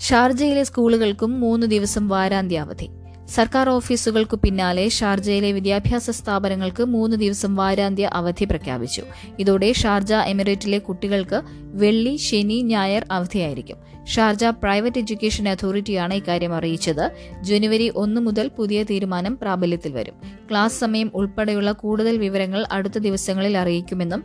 ഷാർജയിലെ 0.00 0.62
സ്കൂളുകൾക്കും 0.62 1.40
മൂന്ന് 1.40 1.66
ദിവസം 1.66 2.08
വാരാന്ത്യാവധി. 2.08 2.90
സർക്കാർ 3.28 3.68
ഓഫീസുകൾക്കു 3.68 4.36
പിന്നാലെ 4.36 4.88
ഷാർജയിലെ 4.88 5.52
വിദ്യാഭ്യാസ 5.52 6.10
സ്ഥാപനങ്ങൾക്ക് 6.10 6.82
മൂന്ന് 6.82 7.16
ദിവസം 7.16 7.56
വാരാന്ത്യ 7.56 8.10
അവധി 8.12 8.44
പ്രഖ്യാപിച്ചു. 8.44 9.02
ഇതോടെ 9.38 9.72
ഷാർജ 9.72 10.12
എമിറേറ്റിലെ 10.12 10.78
കുട്ടികൾക്ക് 10.78 11.63
വെള്ളി 11.74 12.16
ശനി 12.16 12.62
ഞായർ 12.62 13.06
അവധിയായിരിക്കും. 13.10 13.76
ഷാർജ 14.06 14.44
പ്രൈവറ്റ് 14.44 14.98
എഡ്യൂക്കേഷൻ 14.98 15.48
അതോറിറ്റിയാണ് 15.48 16.14
ഇക്കാര്യം 16.14 16.54
അറിയിച്ചത്. 16.54 17.10
ജനുവരി 17.42 17.92
ഒന്ന് 17.96 18.20
മുതൽ 18.20 18.50
പുതിയ 18.58 18.82
തീരുമാനം 18.82 19.38
പ്രാബല്യത്തിൽ 19.42 19.92
വരും. 19.92 20.14
ക്ലാസ് 20.50 20.80
സമയം 20.80 21.10
ഉൾപ്പെടെയുള്ള 21.14 21.72
കൂടുതൽ 21.72 22.18
വിവരങ്ങൾ 22.18 22.64
അടുത്ത 22.72 22.98
ദിവസങ്ങളിൽ 22.98 23.58
അറിയിക്കുമെന്നും 23.58 24.24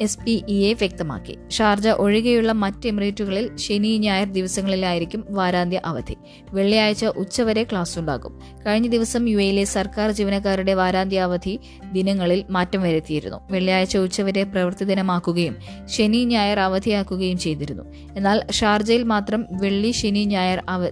എസ് 0.00 0.18
പി 0.18 0.44
ഇ 0.48 0.64
എ 0.64 0.72
വ്യക്തമാക്കി. 0.72 1.38
ഷാർജ 1.50 1.88
ഒഴികെയുള്ള 1.88 2.52
മറ്റ് 2.52 2.88
എമിറേറ്റുകളിൽ 2.88 3.56
ശനി 3.56 3.98
ഞായർ 3.98 4.32
ദിവസങ്ങളിലായിരിക്കും 4.32 5.24
വാരാന്ത്യ 5.30 5.80
അവധി. 5.84 6.16
വെള്ളിയാഴ്ച 6.52 7.04
ഉച്ചവരെ 7.04 7.64
ക്ലാസ് 7.64 7.98
ഉണ്ടാകും 7.98 8.40
കഴിഞ്ഞ 8.66 8.86
ദിവസം 8.86 9.28
യു 9.28 9.38
എയിലെ 9.38 9.64
സർക്കാർ 9.64 10.10
ജീവനക്കാരുടെ 10.10 10.74
വാരാന്ത്യ 10.74 11.20
അവധി 11.20 11.58
ദിനങ്ങളിൽ 11.92 12.44
മാറ്റം 12.50 12.82
വരുത്തിയിരുന്നു. 12.82 13.40
വെള്ളിയാഴ്ച 13.50 13.96
ഉച്ചവരെ 13.96 14.42
പ്രവൃത്തി 14.42 14.84
ദിനമാക്കുകയും 14.84 15.56
ശനി 15.86 16.24
ഞായർ 16.24 16.60
അവധിയാക്കുകയും 16.76 17.38
ചെയ്തിരുന്നു. 17.38 17.82
എന്നാൽ 18.16 18.46
ഷാർജയിൽ 18.50 19.02
മാത്രം 19.02 19.46
വെള്ളി 19.52 19.90
ശനി 19.90 20.24
ഞായർ 20.24 20.62
അവ 20.68 20.88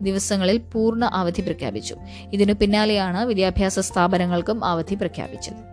ദിവസങ്ങളിൽ 0.00 0.58
പൂർണ 0.58 1.04
അവധി 1.04 1.40
പ്രഖ്യാപിച്ചു. 1.40 1.96
ഇതിനു 2.32 2.52
പിന്നാലെയാണ് 2.52 3.24
വിദ്യാഭ്യാസ 3.24 3.78
സ്ഥാപനങ്ങൾക്കും 3.78 4.64
അവധി 4.64 4.94
പ്രഖ്യാപിച്ചത്. 4.94 5.72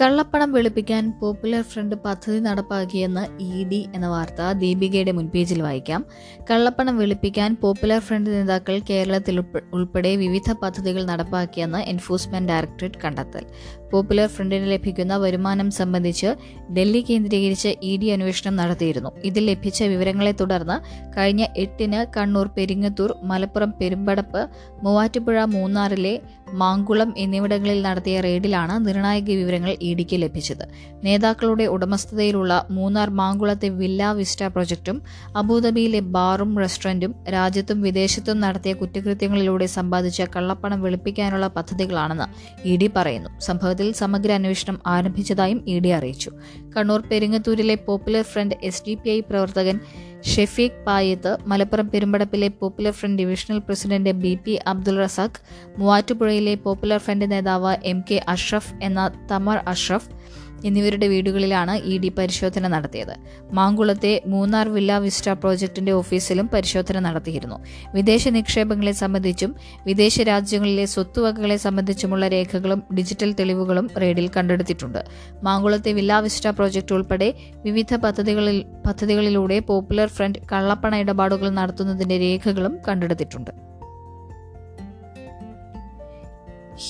കള്ളപ്പണം 0.00 0.52
വെളുപ്പിക്കാൻ 0.52 1.12
പോപ്പുലർ 1.20 1.62
ഫ്രണ്ട് 1.62 1.96
പദ്ധതി 1.96 2.38
നടപ്പാക്കിയെന്ന് 2.38 3.42
ഇ 3.42 3.64
ഡി 3.64 3.88
എന്ന 3.94 4.08
വാർത്ത 4.08 4.52
ദീപികയുടെ 4.52 5.12
മുൻപേജിൽ 5.12 5.62
വായിക്കാം. 5.62 6.04
കള്ളപ്പണം 6.50 6.98
വെളുപ്പിക്കാൻ 6.98 7.56
പോപ്പുലർ 7.62 7.98
ഫ്രണ്ട് 7.98 8.30
നേതാക്കൾ 8.30 8.80
കേരളത്തിൽ 8.90 9.44
ഉൾപ്പെടെ 9.72 10.16
വിവിധ 10.16 10.52
പദ്ധതികൾ 10.52 11.04
നടപ്പാക്കിയെന്ന് 11.04 11.78
എൻഫോഴ്സ്മെന്റ് 11.78 12.52
ഡയറക്ടറേറ്റ് 12.52 13.02
കണ്ടെത്തൽ. 13.04 13.46
പോപ്പുലർ 13.92 14.28
ഫ്രണ്ടിന് 14.28 14.72
ലഭിക്കുന്ന 14.72 15.16
വരുമാനം 15.16 15.70
സംബന്ധിച്ച് 15.70 16.30
ഡൽഹി 16.72 17.02
കേന്ദ്രീകരിച്ച് 17.10 17.70
ഇ 17.82 17.92
ഡി 17.96 18.06
അന്വേഷണം 18.06 18.56
നടത്തിയിരുന്നു. 18.56 19.10
ഇതിൽ 19.24 19.46
ലഭിച്ച 19.46 19.82
വിവരങ്ങളെ 19.82 20.32
തുടർന്ന് 20.40 20.76
കഴിഞ്ഞ 21.16 21.44
എട്ടിന് 21.56 22.00
കണ്ണൂർ 22.16 22.48
പെരിങ്ങത്തൂർ 22.56 23.12
മലപ്പുറം 23.22 23.72
പെരുമ്പടപ്പ് 23.80 24.42
മൂവാറ്റുപുഴ 24.84 25.38
മൂന്നാറിലെ 25.56 26.14
മാങ്കുളം 26.60 27.10
എന്നിവിടങ്ങളിൽ 27.16 27.80
നടത്തിയ 27.82 28.20
റെയ്ഡിലാണ് 28.20 28.74
നിർണായക 28.86 29.30
വിവരങ്ങൾ 29.40 29.72
ഇ 29.82 29.90
ഡിക്ക് 29.94 30.16
ലഭിച്ചത്. 30.22 30.64
നേതാക്കളുടെ 31.04 31.66
ഉടമസ്ഥതയിലുള്ള 31.74 32.52
മൂന്നാർ 32.70 33.08
മാങ്കുളത്തെ 33.20 33.68
വില്ല 33.80 34.12
വിസ്റ്റ 34.12 34.48
പ്രൊജക്ടും 34.54 34.96
അബുദാബിയിലെ 35.36 36.00
ബാറും 36.16 36.52
റെസ്റ്റോറന്റും 36.62 37.12
രാജ്യത്തും 37.36 37.78
വിദേശത്തും 37.82 38.40
നടത്തിയ 38.40 38.72
കുറ്റകൃത്യങ്ങളിലൂടെ 38.72 39.66
സമ്പാദിച്ച 39.76 40.22
കള്ളപ്പണം 40.36 40.80
വെളുപ്പിക്കാനുള്ള 40.82 41.46
പദ്ധതികളാണെന്ന് 41.56 42.26
ഇ 42.68 42.74
ഡി 42.76 42.90
പറയുന്നു. 42.96 43.30
സംഭവത്തിൽ 43.40 43.79
സമഗ്ര 43.92 44.32
അന്വേഷണം 44.32 44.80
ആരംഭിച്ചതായും 44.86 45.64
ഇ 45.68 45.78
ഡി 45.78 45.92
അറിയിച്ചു. 45.92 46.30
Kannur 46.76 47.00
പെരിങ്ങത്തൂരിലെ 47.00 47.74
popular 47.74 48.22
front 48.22 48.54
S 48.62 48.82
D 48.86 48.94
P 48.94 49.10
I 49.10 49.20
പ്രവർത്തകൻ 49.20 49.80
Shefeeq 50.24 50.84
Payath 50.86 51.38
Malappuram 51.46 51.88
പെരുമ്പടപ്പിലെ 51.88 52.48
popular 52.48 52.92
front 52.92 53.22
divisional 53.22 53.58
president 53.58 54.10
B 54.10 54.38
P 54.44 54.58
Abdul 54.66 54.96
Razak 54.96 55.40
മൂവാറ്റുപുഴയിലെ 55.78 56.54
popular 56.54 56.98
front 56.98 57.30
നേതാവ് 57.30 57.76
എം 57.84 58.04
കെ 58.10 58.20
അഷ്റഫ് 58.28 58.74
എന്ന 58.82 59.10
തമർ 59.30 59.56
അഷ്റഫ് 59.66 60.19
എന്നിവരുടെ 60.64 61.08
വീടുകളിലാണ് 61.08 61.70
ഇ 61.70 61.98
ഡി 61.98 62.08
പരിശോധന 62.08 62.68
നടത്തിയത്. 62.68 63.14
മാങ്കുളത്തെ 63.52 64.22
മൂന്നാർ 64.26 64.68
വില്ല 64.68 64.98
വിസ്റ്റ 64.98 65.30
പ്രോജക്ടിന്റെ 65.30 65.92
ഓഫീസിലും 65.92 66.50
പരിശോധന 66.54 66.98
നടത്തിയിരുന്നു. 66.98 67.64
വിദേശ 67.94 68.28
നിക്ഷേപങ്ങളെ 68.28 68.92
സംബന്ധിച്ചും 68.92 69.56
വിദേശ 69.86 70.20
രാജ്യങ്ങളിലെ 70.20 70.84
സ്വത്തുവകകളെ 70.84 71.56
സംബന്ധിച്ചുമുള്ള 71.56 72.28
രേഖകളും 72.28 72.82
ഡിജിറ്റൽ 72.96 73.32
തെളിവുകളും 73.32 73.90
റെയ്ഡിൽ 74.00 74.30
കണ്ടെടുത്തിട്ടുണ്ട്. 74.36 75.04
മാങ്കുളത്തെ 75.42 75.92
വില്ല 75.92 76.20
വിസ്റ്റ 76.20 76.48
പ്രോജക്ട് 76.48 76.94
ഉൾപ്പെടെ 76.94 77.34
വിവിധ 77.56 77.94
പദ്ധതികളിൽ 77.94 78.64
പദ്ധതികളിലൂടെ 78.86 79.58
പോപ്പുലർ 79.58 80.08
ഫ്രണ്ട് 80.08 80.38
കള്ളപ്പണ 80.52 80.96
ഇടപാടുകൾ 80.96 81.50
നടത്തുന്നതിന്റെ 81.50 82.18
രേഖകളും 82.18 82.78
കണ്ടെടുത്തിട്ടുണ്ട്. 82.88 83.50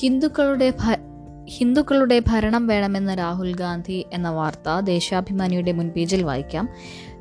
ഹിന്ദുക്കളുടെ 0.01 0.71
ഹിന്ദുക്കളുടെ 1.55 2.17
ഭരണം 2.19 2.67
വേണമെന്ന 2.67 3.15
രാഹുൽ 3.15 3.55
ഗാന്ധി 3.55 3.97
എന്ന 4.13 4.29
വാർത്ത 4.31 4.81
ദേശാഭിമാനിയുടെ 4.81 5.73
മുൻപേജിൽ 5.73 6.23
വായിക്കാം. 6.23 6.67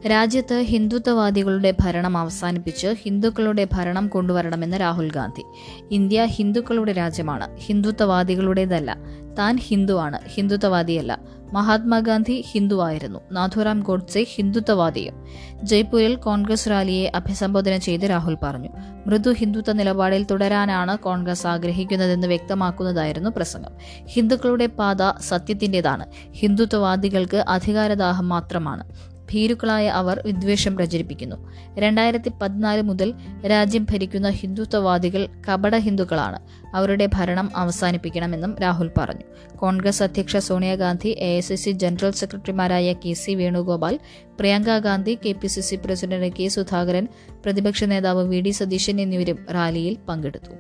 രാജ്യത്ത് 0.08 0.62
ഹിന്ദുത്വവാദികളുടെ 0.62 1.74
ഭരണം 1.80 2.18
അവസാനിപ്പിച്ച് 2.18 2.88
ഹിന്ദുക്കളുടെ 2.88 3.68
ഭരണം 3.74 4.08
കൊണ്ടുവരണമെന്ന് 4.08 4.82
രാഹുൽ 4.82 5.12
ഗാന്ധി. 5.12 5.44
ഇന്ത്യ 5.92 6.26
ഹിന്ദുക്കളുടെ 6.26 6.92
രാജ്യമാണ്. 6.92 7.58
ഹിന്ദുത്വവാദികളുടേതല്ല. 7.58 8.98
താൻ 9.40 9.58
ഹിന്ദുവാണ്. 9.58 10.20
ഹിന്ദുത്വവാദിയല്ല. 10.28 11.20
മഹാത്മാഗാന്ധി 11.54 12.46
ഹിന്ദുവായിരുന്നു. 12.52 13.20
നാഥുറാം 13.32 13.80
ഗോഡ്സെ 13.80 14.26
ഹിന്ദുത്വവാദിയും. 14.36 15.24
ജയ്പൂരിൽ 15.64 16.16
കോൺഗ്രസ് 16.16 16.70
റാലിയെ 16.70 17.12
അഭിസംബോധന 17.16 17.78
ചെയ്ത് 17.78 18.10
രാഹുൽ 18.10 18.38
പറഞ്ഞു. 18.44 18.70
മൃദു 19.08 19.30
ഹിന്ദുത്വ 19.30 19.74
നിലപാടിൽ 19.74 20.24
തുടരാനാണ് 20.24 20.98
കോൺഗ്രസ് 20.98 21.48
ആഗ്രഹിക്കുന്നതെന്ന് 21.48 22.28
വ്യക്തമാക്കുന്നതായിരുന്നു 22.28 23.30
പ്രസംഗം. 23.30 23.72
ഹിന്ദുക്കളുടെ 24.08 24.66
പാത 24.66 25.12
സത്യത്തിന്റെതാണ്. 25.22 26.06
ഹിന്ദുത്വവാദികൾക്ക് 26.32 27.38
അധികാരദാഹം 27.38 28.30
മാത്രമാണ്. 28.30 29.09
ഭീരുക്കളായ 29.32 29.88
അവർ 29.88 30.22
വിദ്വേഷം 30.26 30.76
പ്രചരിപ്പിക്കുന്നു. 30.76 31.36
രണ്ടായിരത്തി 31.78 32.32
പതിനാല് 32.42 32.82
മുതൽ 32.82 33.14
രാജ്യം 33.48 33.84
ഭരിക്കുന്ന 33.92 34.30
ഹിന്ദുത്വവാദികൾ 34.30 35.28
കപട 35.50 35.78
ഹിന്ദുക്കളാണ്. 35.78 36.40
അവരുടെ 36.76 37.10
ഭരണം 37.14 37.52
അവസാനിപ്പിക്കണമെന്നും 37.56 38.56
രാഹുൽ 38.62 38.92
പറഞ്ഞു. 38.98 39.56
കോൺഗ്രസ് 39.56 40.04
അധ്യക്ഷ 40.04 40.38
Sonia Gandhi 40.38 41.16
A 41.20 41.38
I 41.38 41.40
C 41.40 41.56
C 41.56 41.72
general 41.72 42.12
സെക്രട്ടറിമാരായ 42.12 42.94
K 42.94 43.14
C 43.14 43.32
Venugopal 43.32 44.00
Priyanka 44.40 44.78
Gandhi 44.78 45.18
K 45.26 45.32
P 45.32 45.48
C 45.48 45.62
C 45.62 45.76
president 45.76 46.34
K 46.34 46.48
Sudhakaran 46.48 47.08
പ്രതിപക്ഷ 47.46 47.84
നേതാവ് 47.84 48.28
വി 48.28 48.42
ഡി 48.42 48.50
സതീശൻ 48.50 49.02
എന്നിവരും 49.02 49.46
റാലിയിൽ 49.52 49.98
പങ്കെടുത്തു. 50.10 50.52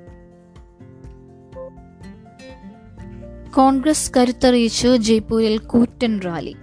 കോൺഗ്രസ് 3.52 4.12
കരുത്തറിയിച്ചു 4.18 4.96
ജയ്പൂരിൽ 4.96 5.58
കൂറ്റൻ 5.58 6.20
റാലി. 6.20 6.56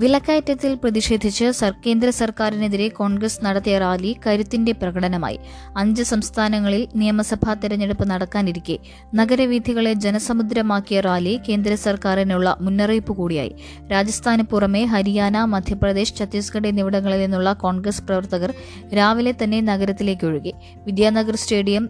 വിലക്കയറ്റത്തിൽ 0.00 0.72
പ്രതിഷേധിച്ച് 0.74 1.46
കേന്ദ്ര 1.84 2.08
സർക്കാരിനെതിരെ 2.10 2.88
കോൺഗ്രസ് 2.88 3.44
നടത്തിയ 3.44 3.78
റാലി 3.78 4.10
കരുത്തിന്റെ 4.26 4.72
പ്രകടനമായി. 4.72 5.38
അഞ്ച് 5.76 6.02
സംസ്ഥാനങ്ങളിൽ 6.02 6.88
നിയമസഭാ 6.96 7.54
തെരഞ്ഞെടുപ്പ് 7.54 8.04
നടക്കാനിരിക്കെ. 8.10 8.76
നഗരവീഥികളെ 9.14 9.92
ജനസമുദ്രമാക്കിയ 10.04 11.00
റാലി 11.00 11.40
കേന്ദ്ര 11.48 11.74
സർക്കാരിനുള്ള 11.74 12.56
മുന്നറിയിപ്പ് 12.60 13.12
കൂടിയായി. 13.16 13.52
രാജസ്ഥാന് 13.92 14.42
പുറമെ 14.42 14.84
ഹരിയാന 14.84 15.44
മധ്യപ്രദേശ് 15.44 16.16
ഛത്തീസ്ഗഡ് 16.18 16.66
എന്നിവിടങ്ങളിൽ 16.66 17.20
നിന്നുള്ള 17.20 17.52
കോൺഗ്രസ് 17.52 18.02
പ്രവർത്തകർ 18.02 18.52
രാവിലെ 18.94 19.34
തന്നെ 19.44 19.60
നഗരത്തിലേക്ക് 19.60 20.26
ഒഴുകി. 20.26 20.52
വിദ്യാനഗർ 20.86 21.36
സ്റ്റേഡിയം 21.36 21.86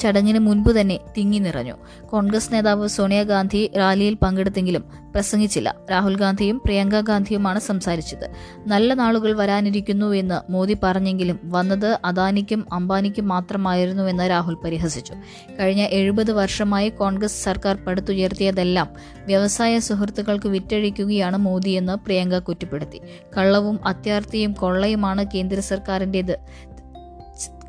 ചടങ്ങിന് 0.00 0.38
മുൻപ് 0.38 0.70
തന്നെ 0.80 0.96
തിങ്ങി 1.18 1.38
നിറഞ്ഞു. 1.38 1.74
കോൺഗ്രസ് 2.10 2.52
നേതാവ് 2.52 2.88
സോണിയാഗാന്ധി 2.88 3.70
റാലിയിൽ 3.76 4.14
പങ്കെടുത്തെങ്കിലും 4.22 4.84
പ്രസംഗിച്ചില്ല. 5.14 5.68
രാഹുൽ 5.90 6.16
ഗാന്ധിയും 6.16 6.56
പ്രിയങ്ക 6.64 7.00
ഗാന്ധിയുമാണ് 7.00 7.60
സംസാരിച്ചത്. 7.60 8.26
നല്ല 8.66 8.94
നാളുകൾ 8.94 9.32
വരാനിരിക്കുന്നു 9.40 10.08
എന്ന് 10.14 10.52
മോദി 10.52 10.76
പറഞ്ഞെങ്കിലും 10.82 11.38
വന്നത് 11.44 11.98
അദാനിക്കും 12.04 12.60
അംബാനിക്കും 12.72 13.28
മാത്രമായിരുന്നുവെന്ന് 13.28 14.26
രാഹുൽ 14.30 14.56
പരിഹസിച്ചു. 14.64 15.14
കഴിഞ്ഞ 15.60 15.82
എഴുപത് 15.98 16.32
വർഷമായി 16.32 16.88
കോൺഗ്രസ് 16.88 17.44
സർക്കാർ 17.44 17.76
പടുത്തുയർത്തിയതെല്ലാം 17.86 18.88
വ്യവസായ 19.26 19.72
സുഹൃത്തുക്കൾക്ക് 19.78 20.48
വിറ്റഴിക്കുകയാണ് 20.48 21.36
മോദിയെന്ന് 21.36 21.96
പ്രിയങ്ക 22.04 22.38
കുറ്റപ്പെടുത്തി. 22.38 23.00
കള്ളവും 23.36 23.78
അത്യാർത്ഥിയും 23.86 24.52
കൊള്ളയുമാണ് 24.52 25.24
കേന്ദ്ര 25.34 25.60
സർക്കാരിന്റെത് 25.60 26.34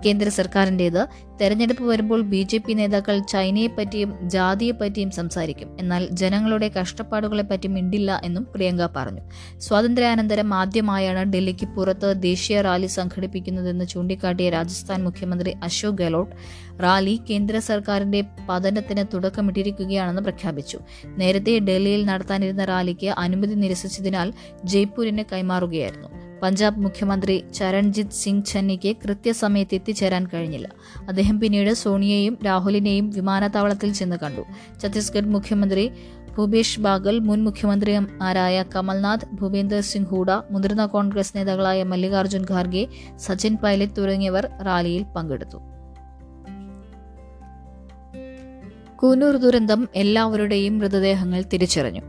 കേന്ദ്ര 0.05 0.29
സർക്കാരിന്റേത് 0.29 1.07
തെരഞ്ഞെടുപ്പ് 1.41 1.83
വരുമ്പോൾ 1.83 2.21
ബി 2.21 2.41
ജെ 2.43 2.57
പി 2.57 2.73
നേതാക്കൾ 2.73 3.19
ചൈനയെപ്പറ്റിയും 3.19 4.29
ജാതിയെപ്പറ്റിയും 4.29 5.11
സംസാരിക്കും. 5.11 5.77
എന്നാൽ 5.79 6.07
ജനങ്ങളുടെ 6.11 6.67
കഷ്ടപ്പാടുകളെ 6.67 6.91
കഷ്ടപ്പാടുകളെപ്പറ്റി 7.11 7.67
മിണ്ടില്ല 7.67 8.21
എന്നും 8.23 8.47
പ്രിയങ്ക 8.55 8.87
പറഞ്ഞു. 8.95 9.21
സ്വാതന്ത്ര്യാനന്തരം 9.59 10.53
ആദ്യമായാണ് 10.53 11.33
ഡൽഹിക്ക് 11.33 11.67
പുറത്ത് 11.67 12.21
ദേശീയ 12.21 12.61
റാലി 12.61 12.87
സംഘടിപ്പിക്കുന്നതെന്ന് 12.87 13.85
ചൂണ്ടിക്കാട്ടിയ 13.85 14.49
രാജസ്ഥാൻ 14.49 15.03
മുഖ്യമന്ത്രി 15.03 15.55
അശോക് 15.63 15.95
ഗെഹ്ലോട്ട് 15.95 16.35
റാലി 16.83 17.19
കേന്ദ്ര 17.29 17.59
സർക്കാരിന്റെ 17.59 18.23
പതനത്തിന് 18.49 19.03
തുടക്കമിട്ടിരിക്കുകയാണെന്ന് 19.13 20.21
പ്രഖ്യാപിച്ചു. 20.21 20.79
നേരത്തെ 21.17 21.59
ഡൽഹിയിൽ 21.59 22.05
നടത്താനിരുന്ന 22.05 22.65
റാലിക്ക് 22.65 23.07
അനുമതി 23.07 23.53
നിരസിച്ചതിനാൽ 23.53 24.33
ജയ്പൂരിന് 24.63 25.23
കൈമാറുകയായിരുന്നു. 25.31 26.30
പഞ്ചാബ് 26.43 26.79
മുഖ്യമന്ത്രി 26.79 27.43
ചരൺജിത് 27.53 28.09
സിംഗ് 28.09 28.45
ചന്നിക്ക് 28.45 28.95
കൃത്യസമയത്ത് 28.95 29.75
എത്തിച്ചേരാൻ 29.75 30.27
കഴിഞ്ഞില്ല. 30.33 30.67
അദ്ദേഹം 31.07 31.39
പിന്നീട് 31.39 31.73
സോണിയയെയും 31.73 32.37
രാഹുലിനെയും 32.45 33.09
വിമാനത്താവളത്തിൽ 33.09 33.93
ചെന്ന് 33.93 34.15
കണ്ടു. 34.15 34.41
ഛത്തീസ്ഗഡ് 34.81 35.25
മുഖ്യമന്ത്രി 35.25 35.91
ഭൂപേഷ് 36.37 36.79
ബാഗൽ 36.79 37.19
മുൻ 37.19 37.43
മുഖ്യമന്ത്രിമാരായ 37.43 38.63
കമൽനാഥ് 38.75 39.27
ഭൂപേന്ദർ 39.33 39.81
സിംഗ് 39.81 40.07
ഹൂഡ 40.07 40.31
മുതിർന്ന 40.51 40.85
കോൺഗ്രസ് 40.85 41.37
നേതാക്കളായ 41.37 41.83
മല്ലികാർജുൻ 41.83 42.45
ഖാർഗെ 42.51 42.87
സച്ചിൻ 43.15 43.57
പൈലറ്റ് 43.63 43.97
തുടങ്ങിയവർ 43.97 44.49
റാലിയിൽ 44.61 45.03
പങ്കെടുത്തു. 45.03 45.57
കൂനൂർ 48.95 49.37
ദുരന്തം 49.37 49.89
എല്ലാവരുടെയും 49.95 50.79
മൃതദേഹങ്ങൾ 50.79 51.43
തിരിച്ചറിഞ്ഞു. 51.53 52.01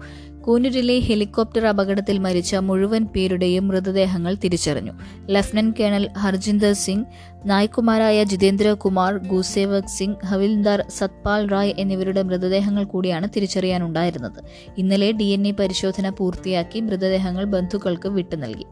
കൂനൂരിലെ 0.45 0.99
ഹെലികോപ്റ്റർ 0.99 1.67
അപകടത്തിൽ 1.67 2.19
മരിച്ച 2.19 2.55
മുഴുവൻ 2.55 3.05
പേരുടെയും 3.05 3.69
മൃതദേഹങ്ങൾ 3.69 4.35
തിരിച്ചറിഞ്ഞു. 4.35 4.93
ലഫ്റ്റനന്റ് 5.31 5.77
കേണൽ 5.81 6.09
ഹർജിന്ദർ 6.19 6.73
സിംഗ് 6.73 7.07
നായ്ക്കുമാരായ 7.47 8.25
ജിതേന്ദ്ര 8.25 8.73
കുമാർ 8.73 9.19
ഗുസേവക് 9.19 9.87
സിംഗ് 9.87 10.27
ഹവിൽദാർ 10.27 10.85
സത്പാൽ 10.99 11.49
റായ് 11.49 11.75
എന്നിവരുടെ 11.79 12.23
മൃതദേഹങ്ങൾ 12.23 12.85
കൂടിയാണ് 12.85 13.29
തിരിച്ചറിയാനുണ്ടായിരുന്നത്. 13.37 14.41
ഇന്നലെ 14.79 15.13
ഡി 15.13 15.25
എൻ 15.25 15.47
എ 15.47 15.53
പരിശോധന 15.53 16.09
പൂർത്തിയാക്കി 16.09 16.81
മൃതദേഹങ്ങൾ 16.81 17.45
ബന്ധുക്കൾക്ക് 17.45 18.09
വിട്ടു 18.09 18.37
നൽകി. 18.37 18.67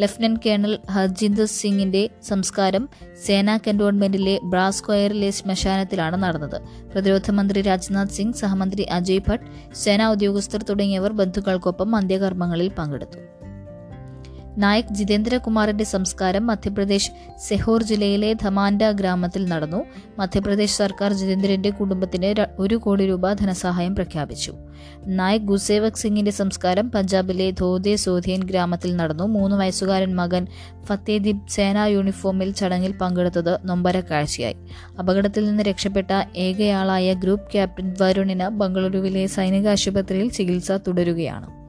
ലഫ്റ്റനന്റ് 0.00 0.40
കേണൽ 0.46 0.78
ഹർജിന്ദർ 0.90 1.44
സിംഗിന്റെ 1.44 2.10
സംസ്കാരം 2.28 2.88
സേനാ 3.24 3.56
കന്റോൺമെന്റിലെ 3.56 4.40
ബ്രാസ് 4.42 4.78
സ്ക്വയറിലെ 4.78 5.30
ശ്മശാനത്തിലാണ് 5.30 6.22
നടന്നത്. 6.22 6.62
പ്രതിരോധ 6.92 7.30
മന്ത്രി 7.30 7.60
രാജ്നാഥ് 7.60 8.08
സിംഗ് 8.08 8.34
സഹമന്ത്രി 8.34 8.82
അജയ് 8.82 9.20
ഭട്ട് 9.28 9.74
സേനാ 9.74 10.10
ഉദ്യോഗസ്ഥർ 10.10 10.62
തുടങ്ങിയവർ 10.62 11.12
ബന്ധുക്കൾക്കൊപ്പം 11.12 11.96
അന്ത്യകർമ്മങ്ങളിൽ 11.96 12.70
പങ്കെടുത്തു. 12.78 13.45
നായക് 14.58 14.94
ജിതേന്ദ്രകുമാറിന്റെ 14.94 15.84
സംസ്കാരം 15.84 16.46
മധ്യപ്രദേശ് 16.46 17.10
സെഹോർ 17.48 17.82
ജില്ലയിലെ 17.82 18.32
ധമാൻഡ 18.32 18.84
ഗ്രാമത്തിൽ 18.90 19.44
നടന്നു. 19.44 19.84
മധ്യപ്രദേശ് 20.18 20.76
സർക്കാർ 20.76 21.12
ജിതേന്ദ്രന്റെ 21.12 21.70
കുടുംബത്തിന് 21.70 22.46
ഒരു 22.58 22.74
കോടി 22.74 23.06
രൂപ 23.06 23.32
ധനസഹായം 23.32 23.94
പ്രഖ്യാപിച്ചു. 23.94 24.52
നായക് 25.06 25.40
ഗുസേവക് 25.40 25.92
സിംഗിന്റെ 25.92 26.30
സംസ്കാരം 26.30 26.90
പഞ്ചാബിലെ 26.90 27.50
ധോദെ 27.50 27.96
സോധിയൻ 27.96 28.40
ഗ്രാമത്തിൽ 28.40 28.96
നടന്നു. 28.96 29.24
മൂന്ന് 29.24 29.56
വയസ്സുകാരൻ 29.56 30.14
മകൻ 30.14 30.46
ഫത്തേദീപ് 30.84 31.48
സേനാ 31.48 31.86
യൂണിഫോമിൽ 31.86 32.52
ചടങ്ങിൽ 32.52 32.96
പങ്കെടുത്തത് 32.96 33.58
നൊമ്പര 33.64 34.00
കാഴ്ചയായി. 34.00 34.56
അപകടത്തിൽ 34.98 35.48
നിന്ന് 35.48 35.62
രക്ഷപ്പെട്ട 35.62 36.10
ഏകയാളായ 36.36 37.14
ഗ്രൂപ്പ് 37.14 37.52
ക്യാപ്റ്റൻ 37.52 37.94
വരുണിന് 38.00 38.48
ബംഗളൂരുവിലെ 38.48 39.26
സൈനിക 39.26 39.68
ആശുപത്രിയിൽ 39.68 40.30
ചികിത്സ 40.30 40.72
തുടരുകയാണ്. 40.72 41.65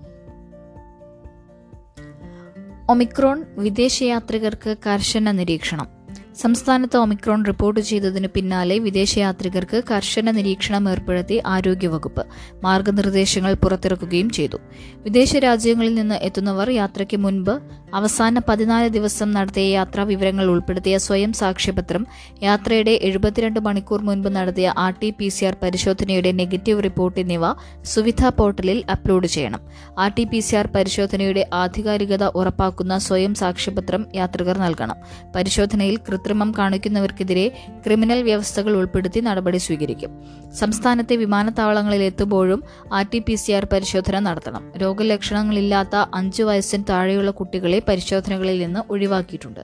ഒമിക്രോൺ 2.90 3.46
വിദേശയാത്രികർക്ക് 3.58 4.76
കർശന 4.88 5.32
നിരീക്ഷണം. 5.32 5.88
സംസ്ഥാനത്ത് 6.36 6.98
ഒമിക്രോൺ 6.98 7.46
റിപ്പോർട്ട് 7.46 7.80
ചെയ്തതിന് 7.80 8.28
പിന്നാലെ 8.28 8.80
വിദേശയാത്രികർക്ക് 8.80 9.84
കർശന 9.92 10.32
നിരീക്ഷണം 10.32 10.90
ഏർപ്പെടുത്തി 10.90 11.42
ആരോഗ്യവകുപ്പ് 11.46 12.26
മാർഗനിർദ്ദേശങ്ങൾ 12.64 13.54
പുറത്തിറക്കുകയും 13.54 14.30
ചെയ്തു. 14.30 14.58
വിദേശ 14.98 15.36
രാജ്യങ്ങളിൽ 15.36 15.94
നിന്ന് 15.96 16.16
എത്തുന്നവർ 16.16 16.70
യാത്രയ്ക്ക് 16.70 17.18
മുൻപ് 17.18 17.54
അവസാന 17.94 18.40
പതിനാല് 18.50 18.90
ദിവസം 18.90 19.32
നടത്തിയ 19.32 19.68
യാത്രാ 19.70 20.04
വിവരങ്ങൾ 20.04 20.46
ഉൾപ്പെടുത്തിയ 20.46 20.98
സ്വയം 20.98 21.34
സാക്ഷ്യപത്രം 21.34 22.08
യാത്രയുടെ 22.44 23.00
എഴുപത്തിരണ്ട് 23.02 23.60
മണിക്കൂർ 23.60 24.02
മുൻപ് 24.02 24.36
നടത്തിയ 24.36 24.74
R 24.78 24.94
T 25.02 25.10
P 25.20 25.28
C 25.28 25.46
R 25.46 25.56
പരിശോധനയുടെ 25.64 26.32
നെഗറ്റീവ് 26.32 26.84
റിപ്പോർട്ട് 26.84 27.20
എന്നിവ 27.20 27.46
സുവിധ 27.84 28.28
പോർട്ടലിൽ 28.28 28.84
അപ്ലോഡ് 28.90 29.28
ചെയ്യണം. 29.28 29.60
R 29.98 30.12
T 30.18 30.24
P 30.24 30.40
C 30.40 30.56
R 30.56 30.68
പരിശോധനയുടെ 30.76 31.50
ആധികാരികത 31.54 32.24
ഉറപ്പാക്കുന്ന 32.24 32.98
സ്വയം 32.98 33.36
സാക്ഷ്യപത്രം 33.36 34.06
യാത്രികർ 34.16 34.58
നൽകണം. 34.58 34.96
പരിശോധനയിൽ 35.36 35.98
കൃത്രിമം 35.98 36.54
കാണിക്കുന്നവർക്കെതിരെ 36.58 37.48
ക്രിമിനൽ 37.86 38.24
വ്യവസ്ഥകൾ 38.24 38.76
ഉൾപ്പെടുത്തി 38.76 39.20
നടപടി 39.20 39.58
സ്വീകരിക്കും. 39.58 40.24
സംസ്ഥാനത്തെ 40.54 41.16
വിമാനത്താവളങ്ങളിൽ 41.16 42.04
എത്തുമ്പോഴും 42.04 42.64
R 42.94 43.06
T 43.14 43.20
P 43.20 43.36
C 43.36 43.52
R 43.52 43.68
പരിശോധന 43.74 44.20
നടത്തണം. 44.20 44.72
രോഗലക്ഷണങ്ങളില്ലാത്ത 44.78 46.06
അഞ്ചു 46.14 46.44
വയസ്സിന് 46.44 46.84
താഴെയുള്ള 46.90 47.32
കുട്ടികളെ 47.32 47.77
പരിശോധനകളിൽ 47.80 48.60
നിന്ന് 48.60 48.92
ഒഴിവാക്കിയിട്ടുണ്ട്. 48.92 49.60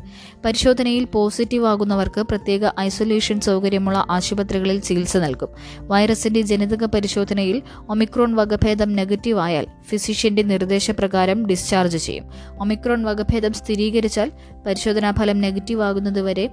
പരിശോധനയിൽ 0.45 1.03
പോസിറ്റീവ് 1.03 1.67
ആകുന്നവർക്ക് 1.67 2.21
പ്രത്യേക 2.21 2.79
ഐസൊലേഷൻ 2.79 3.39
സൗകര്യമുള്ള 3.39 4.05
ആശുപത്രികളിൽ 4.09 4.79
ചികിത്സ 4.79 5.17
നൽകും. 5.17 5.49
വൈറസിന്റെ 5.79 6.41
ജനിതക 6.41 6.83
പരിശോധനയിൽ 6.85 7.61
ഒമിക്രോൺ 7.89 8.35
വകഭേദം 8.35 8.93
നെഗറ്റീവ് 8.93 9.39
ആയാൽ 9.39 9.67
ഫിസിഷ്യന്റെ 9.89 10.41
നിർദ്ദേശപ്രകാരം 10.41 11.45
ഡിസ്ചാർജ് 11.47 11.97
ചെയ്യും. 11.97 12.23
ഒമിക്രോൺ 12.59 13.03
വകഭേദം 13.03 13.53
സ്ഥിരീകരിച്ചാൽ 13.53 14.31
പരിശോധനാ 14.67 15.11
ഫലം 15.11 15.41
നെഗറ്റീവ് 15.41 15.81
ആകുന്നതുവരെ 15.81 16.49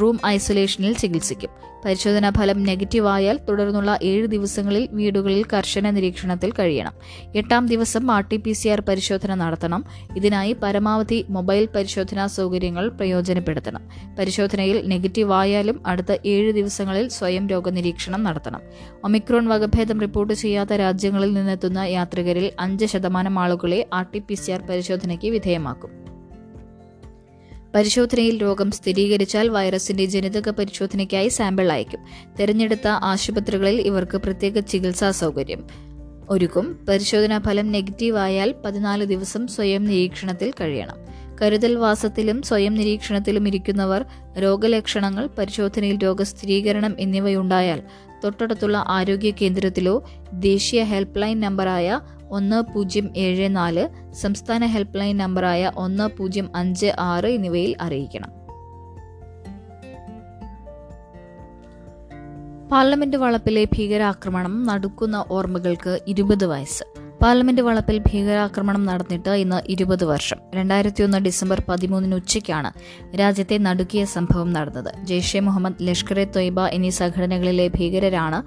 റൂം 0.00 0.20
ഐസൊലേഷനിൽ 0.26 0.94
ചികിത്സിക്കും. 0.94 1.50
പരിശോധനാ 1.84 2.30
ഫലം 2.30 2.62
നെഗറ്റീവ് 2.62 3.06
ആയാൽ 3.06 3.38
തുടർന്നുള്ള 3.48 3.98
ഏഴ് 4.02 4.26
ദിവസങ്ങളിൽ 4.26 4.88
വീടുകളിൽ 4.92 5.44
കർശന 5.52 5.90
നിരീക്ഷണത്തിൽ 5.90 6.50
കഴിയണം. 6.50 6.92
എട്ടാം 7.34 7.66
ദിവസം 7.66 8.10
R 8.10 8.28
T 8.28 8.36
P 8.36 8.52
C 8.52 8.68
R 8.68 8.80
പരിശോധന 8.80 9.34
നടത്തണം. 9.34 9.84
ഇതിനായി 10.16 10.56
പരമാവധി 10.62 11.26
മൊബൈൽ 11.30 11.68
പരിശോധനാ 11.74 12.26
സൗകര്യങ്ങൾ 12.26 12.88
പ്രയോജനപ്പെടുത്തണം. 12.88 13.88
പരിശോധനയിൽ 14.18 14.88
നെഗറ്റീവ് 14.88 15.32
ആയാലും 15.32 15.86
അടുത്ത 15.86 16.16
ഏഴ് 16.26 16.52
ദിവസങ്ങളിൽ 16.52 17.08
സ്വയം 17.08 17.48
രോഗനിരീക്ഷണം 17.48 18.24
നടത്തണം. 18.24 18.60
ഒമിക്രോൺ 19.04 19.46
വകഭേദം 19.46 20.00
റിപ്പോർട്ട് 20.00 20.34
ചെയ്യാത്ത 20.34 20.72
രാജ്യങ്ങളിൽ 20.72 21.34
നിന്നെത്തുന്ന 21.34 21.78
യാത്രികരിൽ 21.78 22.52
അഞ്ച് 22.60 22.86
ശതമാനം 22.86 23.38
ആളുകളെ 23.38 23.86
R 23.92 24.06
T 24.14 24.18
P 24.18 24.34
C 24.34 24.50
R 24.50 24.60
പരിശോധനയ്ക്ക് 24.60 25.30
വിധേയമാക്കും. 25.30 26.03
പരിശോധനയിൽ 27.74 28.42
രോഗം 28.42 28.70
സ്ഥിരീകരിച്ചാൽ 28.70 29.48
വൈറസിന്റെ 29.48 30.04
ജനിതക 30.04 30.50
പരിശോധനയ്ക്കായി 30.50 31.28
സാമ്പിൾ 31.28 31.72
അയക്കും. 31.72 32.00
തെരഞ്ഞെടുത്ത 32.40 32.88
ആശുപത്രികളിൽ 32.88 33.80
ഇവർക്ക് 33.80 34.18
പ്രത്യേക 34.18 34.58
ചികിത്സാ 34.58 35.10
സൗകര്യം. 35.10 35.64
ഒരുക്കും. 36.30 36.86
പരിശോധനാ 36.88 37.38
ഫലം 37.38 37.72
നെഗറ്റീവ് 37.72 38.18
ആയാൽ 38.18 38.54
പതിനാല് 38.64 39.04
ദിവസം 39.04 39.46
സ്വയം 39.46 39.84
നിരീക്ഷണത്തിൽ 39.84 40.52
കഴിയണം. 40.60 40.96
കരുതൽവാസത്തിലും 41.42 42.42
സ്വയം 42.42 42.74
നിരീക്ഷണത്തിലും 42.74 43.48
ഇരിക്കുന്നവർ 43.48 44.04
രോഗലക്ഷണങ്ങൾ 44.38 45.28
പരിശോധനയിൽ 45.38 45.96
രോഗസ്ഥിരീകരണം 45.96 46.96
എന്നിവയുണ്ടായാൽ 46.98 47.82
തൊട്ടടുത്തുള്ള 48.24 48.84
ആരോഗ്യ 48.88 49.30
കേന്ദ്രത്തിലോ 49.30 50.10
ദേശീയ 50.32 50.82
ഹെൽപ്പ് 50.82 51.22
ലൈൻ 51.22 51.40
നമ്പറായ 51.40 52.00
ഒന്ന് 52.30 52.72
പൂജ്യം 52.74 53.12
ഏഴ് 53.16 53.56
നാല് 53.56 53.88
സംസ്ഥാന 54.12 54.66
ഹെൽപ്പ് 54.66 55.00
ലൈൻ 55.00 55.16
നമ്പറായ 55.16 55.72
ഒന്ന് 55.76 56.08
പൂജ്യം 56.16 56.56
അഞ്ച് 56.56 56.92
ആറ് 56.98 57.26
എന്നിവയിൽ 57.26 57.76
അറിയിക്കണം. 57.80 58.44
പാർലമെന്റ് 62.72 63.16
വളപ്പിലെ 63.16 63.64
ഭീകരാക്രമണം 63.64 64.66
നടക്കുന്ന 64.66 65.24
ഓർമ്മകൾക്ക് 65.30 66.00
ഇരുപത് 66.06 66.46
വയസ്സ്. 66.46 67.03
പാർലമെന്റ് 67.24 67.62
വളപ്പിൽ 67.62 67.98
ഭീകരാക്രമണം 67.98 68.84
നടന്നിട്ട് 68.86 69.30
ഇന്ന് 69.42 69.58
ഇരുപത് 69.72 70.04
വർഷം. 70.04 70.38
രണ്ടായിരത്തി 70.54 71.02
ഒന്ന് 71.02 71.18
ഡിസംബർ 71.18 71.62
പതിമൂന്നിന് 71.68 72.14
ഉച്ചയ്ക്കാണ് 72.14 72.70
രാജ്യത്തെ 73.20 73.58
നടുക്കിയ 73.58 74.04
സംഭവം 74.04 74.52
നടന്നത്. 74.52 74.90
ജെയ്ഷെ 75.04 75.40
മുഹമ്മദ് 75.40 75.86
ലഷ്കർ 75.88 76.20
എ 76.20 76.24
തൊയ്ബ 76.36 76.60
എന്നീ 76.60 76.90
സംഘടനകളിലെ 76.90 77.68
ഭീകരരാണ് 77.68 78.38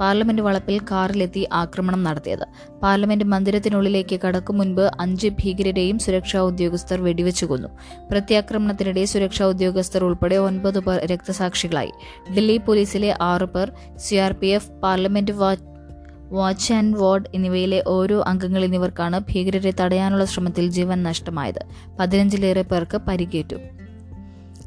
പാർലമെന്റ് 0.00 0.42
വളപ്പിൽ 0.42 0.80
കാറിലെത്തി 0.90 1.48
ആക്രമണം 1.52 2.02
നടത്തിയത്. 2.02 2.44
പാർലമെന്റ് 2.82 3.24
മന്ദിരത്തിനുള്ളിലേക്ക് 3.24 4.20
കടക്കും 4.24 4.58
മുൻപ് 4.58 4.82
അഞ്ച് 5.00 5.28
ഭീകരരെയും 5.28 5.98
സുരക്ഷാ 5.98 6.40
ഉദ്യോഗസ്ഥർ 6.40 7.00
വെടിവെച്ചു 7.02 7.46
കൊന്നു. 7.46 7.68
പ്രത്യാക്രമണത്തിനിടെ 8.10 9.04
സുരക്ഷാ 9.04 9.46
ഉദ്യോഗസ്ഥർ 9.46 10.04
ഉൾപ്പെടെ 10.04 10.36
ഒൻപത് 10.36 10.78
പേർ 10.78 11.06
രക്തസാക്ഷികളായി. 11.06 11.94
ഡൽഹി 12.36 12.56
പോലീസിലെ 12.56 13.14
ആറ് 13.20 13.44
പേർ 13.44 13.72
CRPF 13.96 14.70
parliament 14.84 15.32
watch 15.32 15.75
watch 16.32 16.72
and 16.72 16.96
ward 16.96 17.24
എന്നിവയിലെ 17.34 17.84
ഓരോ 17.86 18.24
അംഗങ്ങൾ 18.26 18.64
എന്നിവർക്കാണ് 18.64 19.20
ഭീകരരെ 19.20 19.72
തടയാനുള്ള 19.80 20.24
ശ്രമത്തിൽ 20.24 20.70
ജീവൻ 20.70 21.02
നഷ്ടമായത്. 21.02 21.60
പതിനഞ്ചിലേറെ 22.00 22.62
പേർക്ക് 22.62 22.96
പരിക്കേറ്റു. 22.96 23.56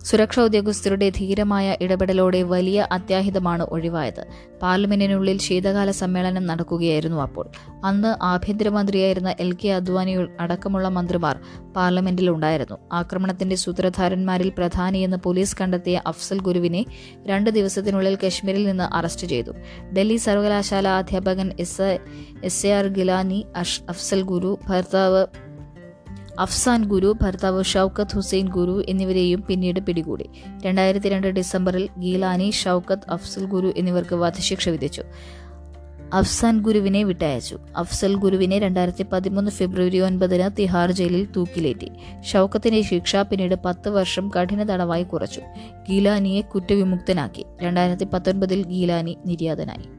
സുരക്ഷാ 0.03 0.41
ഉദ്യോഗസ്ഥരുടെ 0.43 1.09
ധീരമായ 1.09 1.77
ഇടപെടലോടെ 1.81 2.41
വലിയ 2.41 2.87
അത്യാഹിതമാണ് 2.91 3.63
ഒഴിവായത്. 3.63 4.25
പാർലമെന്റിനുള്ളിൽ 4.61 5.37
ശീതകാല 5.37 5.91
സമ്മേളനം 5.91 6.45
നടക്കുകയായിരുന്നു 6.45 7.21
അപ്പോൾ. 7.21 7.49
അന്ന് 7.83 8.23
ആഭ്യന്തരമന്ത്രിയായിരുന്ന 8.23 9.35
എൽ 9.39 9.53
കെ 9.53 9.67
അദ്വാനി 9.69 10.27
അടക്കമുള്ള 10.39 10.87
മന്ത്രിമാർ 10.89 11.39
പാർലമെന്റിൽ 11.75 12.29
ഉണ്ടായിരുന്നു 12.29 12.77
ആക്രമണത്തിന്റെ 12.91 13.55
സൂത്രധാരന്മാരിൽ 13.55 14.49
പ്രധാനിയെന്ന് 14.57 15.17
പോലീസ് 15.17 15.55
കണ്ടെത്തിയ 15.61 16.01
അഫ്സൽ 16.07 16.39
ഗുരുവിനെ 16.39 16.85
രണ്ട് 17.27 17.49
ദിവസത്തിനുള്ളിൽ 17.49 18.17
കശ്മീരിൽ 18.25 18.65
നിന്ന് 18.67 18.95
അറസ്റ്റ് 18.95 19.27
ചെയ്തു. 19.27 19.51
ഡൽഹി 19.93 20.17
സർവകലാശാല 20.17 20.87
അധ്യാപകൻ 20.87 21.51
S 21.59 21.99
S 22.43 22.67
A 22.67 22.71
R 22.71 22.87
Geelani 22.87 23.45
Afzal 23.89 24.21
Guru 24.21 24.59
ഭർത്താവ് 24.69 25.25
അഫ്സാൻ 26.39 26.83
ഗുരു 26.85 27.15
ഭർത്താവ് 27.21 27.63
ഷൌക്കത്ത് 27.63 28.15
ഹുസൈൻ 28.15 28.49
ഗുരു 28.49 28.85
എന്നിവരെയും 28.89 29.43
പിന്നീട് 29.47 29.79
പിടികൂടി. 29.79 30.29
രണ്ടായിരത്തി 30.65 31.09
രണ്ട് 31.09 31.27
ഡിസംബറിൽ 31.27 31.89
ഗീലാനി 31.97 32.51
ഷൌക്കത്ത് 32.51 33.11
അഫ്സൽ 33.11 33.45
ഗുരു 33.45 33.73
എന്നിവർക്ക് 33.77 34.15
വധശിക്ഷ 34.15 34.69
വിധിച്ചു. 34.69 35.03
അഫ്സാൻ 36.13 36.61
ഗുരുവിനെ 36.61 37.03
വിട്ടയച്ചു. 37.03 37.57
അഫ്സൽ 37.77 38.15
ഗുരുവിനെ 38.15 38.59
രണ്ടായിരത്തി 38.59 39.03
പതിമൂന്ന് 39.03 39.51
ഫെബ്രുവരി 39.51 39.97
ഒൻപതിന് 39.97 40.49
തിഹാർ 40.59 40.91
ജയിലിൽ 40.91 41.27
തൂക്കിലേറ്റി. 41.35 41.91
ഷൌക്കത്തിന്റെ 42.21 42.81
ശിക്ഷ 42.81 43.15
പിന്നീട് 43.15 43.55
പത്ത് 43.65 43.89
വർഷം 43.89 44.31
കഠിന 44.41 44.63
തടവായി 44.63 45.03
കുറച്ചു. 45.03 45.41
ഗീലാനിയെ 45.89 46.41
കുറ്റവിമുക്തനാക്കി. 46.41 47.45
രണ്ടായിരത്തി 47.61 48.03
പത്തൊൻപതിൽ 48.03 48.63
ഗീലാനി 48.63 49.17
നിര്യാതനായി. 49.25 49.98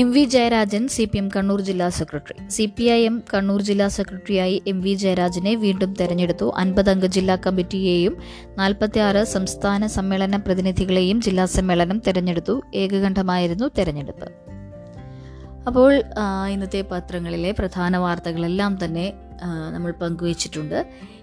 M 0.00 0.10
V 0.12 0.20
Jayarajan 0.32 0.84
C 0.92 1.04
P 1.04 1.18
M 1.18 1.26
Kannur 1.34 1.60
ജില്ലാ 1.60 1.86
secretary. 1.96 2.34
C 2.54 2.64
P 2.76 2.84
I 2.92 3.00
M 3.08 3.16
Kannur 3.32 3.60
ജില്ലാ 3.68 3.88
സെക്രട്ടറിയായി 3.96 4.62
എം 4.66 4.78
വി 4.80 4.92
ജയരാജനെ 5.02 5.54
വീണ്ടും 5.54 5.90
തെരഞ്ഞെടുത്തു. 6.00 6.46
അൻപതംഗ 6.56 7.06
ജില്ലാ 7.06 7.34
കമ്മിറ്റിയെയും 7.46 8.14
നാൽപ്പത്തിയാറ് 8.58 9.22
സംസ്ഥാന 9.24 9.86
സമ്മേളന 9.96 10.36
പ്രതിനിധികളെയും 10.36 11.20
ജില്ലാ 11.26 11.46
സമ്മേളനം 11.56 11.98
തെരഞ്ഞെടുത്തു. 12.06 12.54
ഏകകണ്ഠമായിരുന്നു 12.74 13.68
തെരഞ്ഞെടുപ്പ്. 13.78 14.28
അപ്പോൾ 15.66 15.92
ഇന്നത്തെ 16.52 16.82
പത്രങ്ങളിലെ 16.92 17.52
പ്രധാന 17.58 17.96
വാർത്തകളെല്ലാം 17.96 18.72
തന്നെ 18.84 19.06
നമ്മൾ 19.74 19.92
പങ്കുവച്ചിട്ടുണ്ട്. 20.02 20.78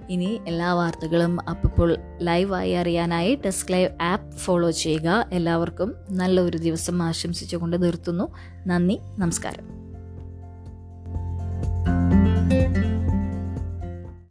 ഇനി 0.10 0.42
എല്ലാ 0.48 0.74
വാർത്തകളും 0.74 1.50
അപ്പോൾ 1.50 1.98
ലൈവായി 2.22 2.72
അറിയാനായി 2.72 3.36
ടെസ്ക് 3.36 3.72
ലൈവ് 3.72 3.90
ആപ്പ് 4.02 4.38
ഫോളോ 4.38 4.72
ചെയ്യുക. 4.72 5.28
എല്ലാവർക്കും 5.34 5.96
നല്ലൊരു 6.12 6.58
ദിവസം 6.58 7.04
ആശംസിച്ചുകൊണ്ട് 7.04 7.84
നിർത്തുന്നു. 7.84 8.32
നന്ദി 8.68 9.00
നമസ്കാരം. 9.18 9.79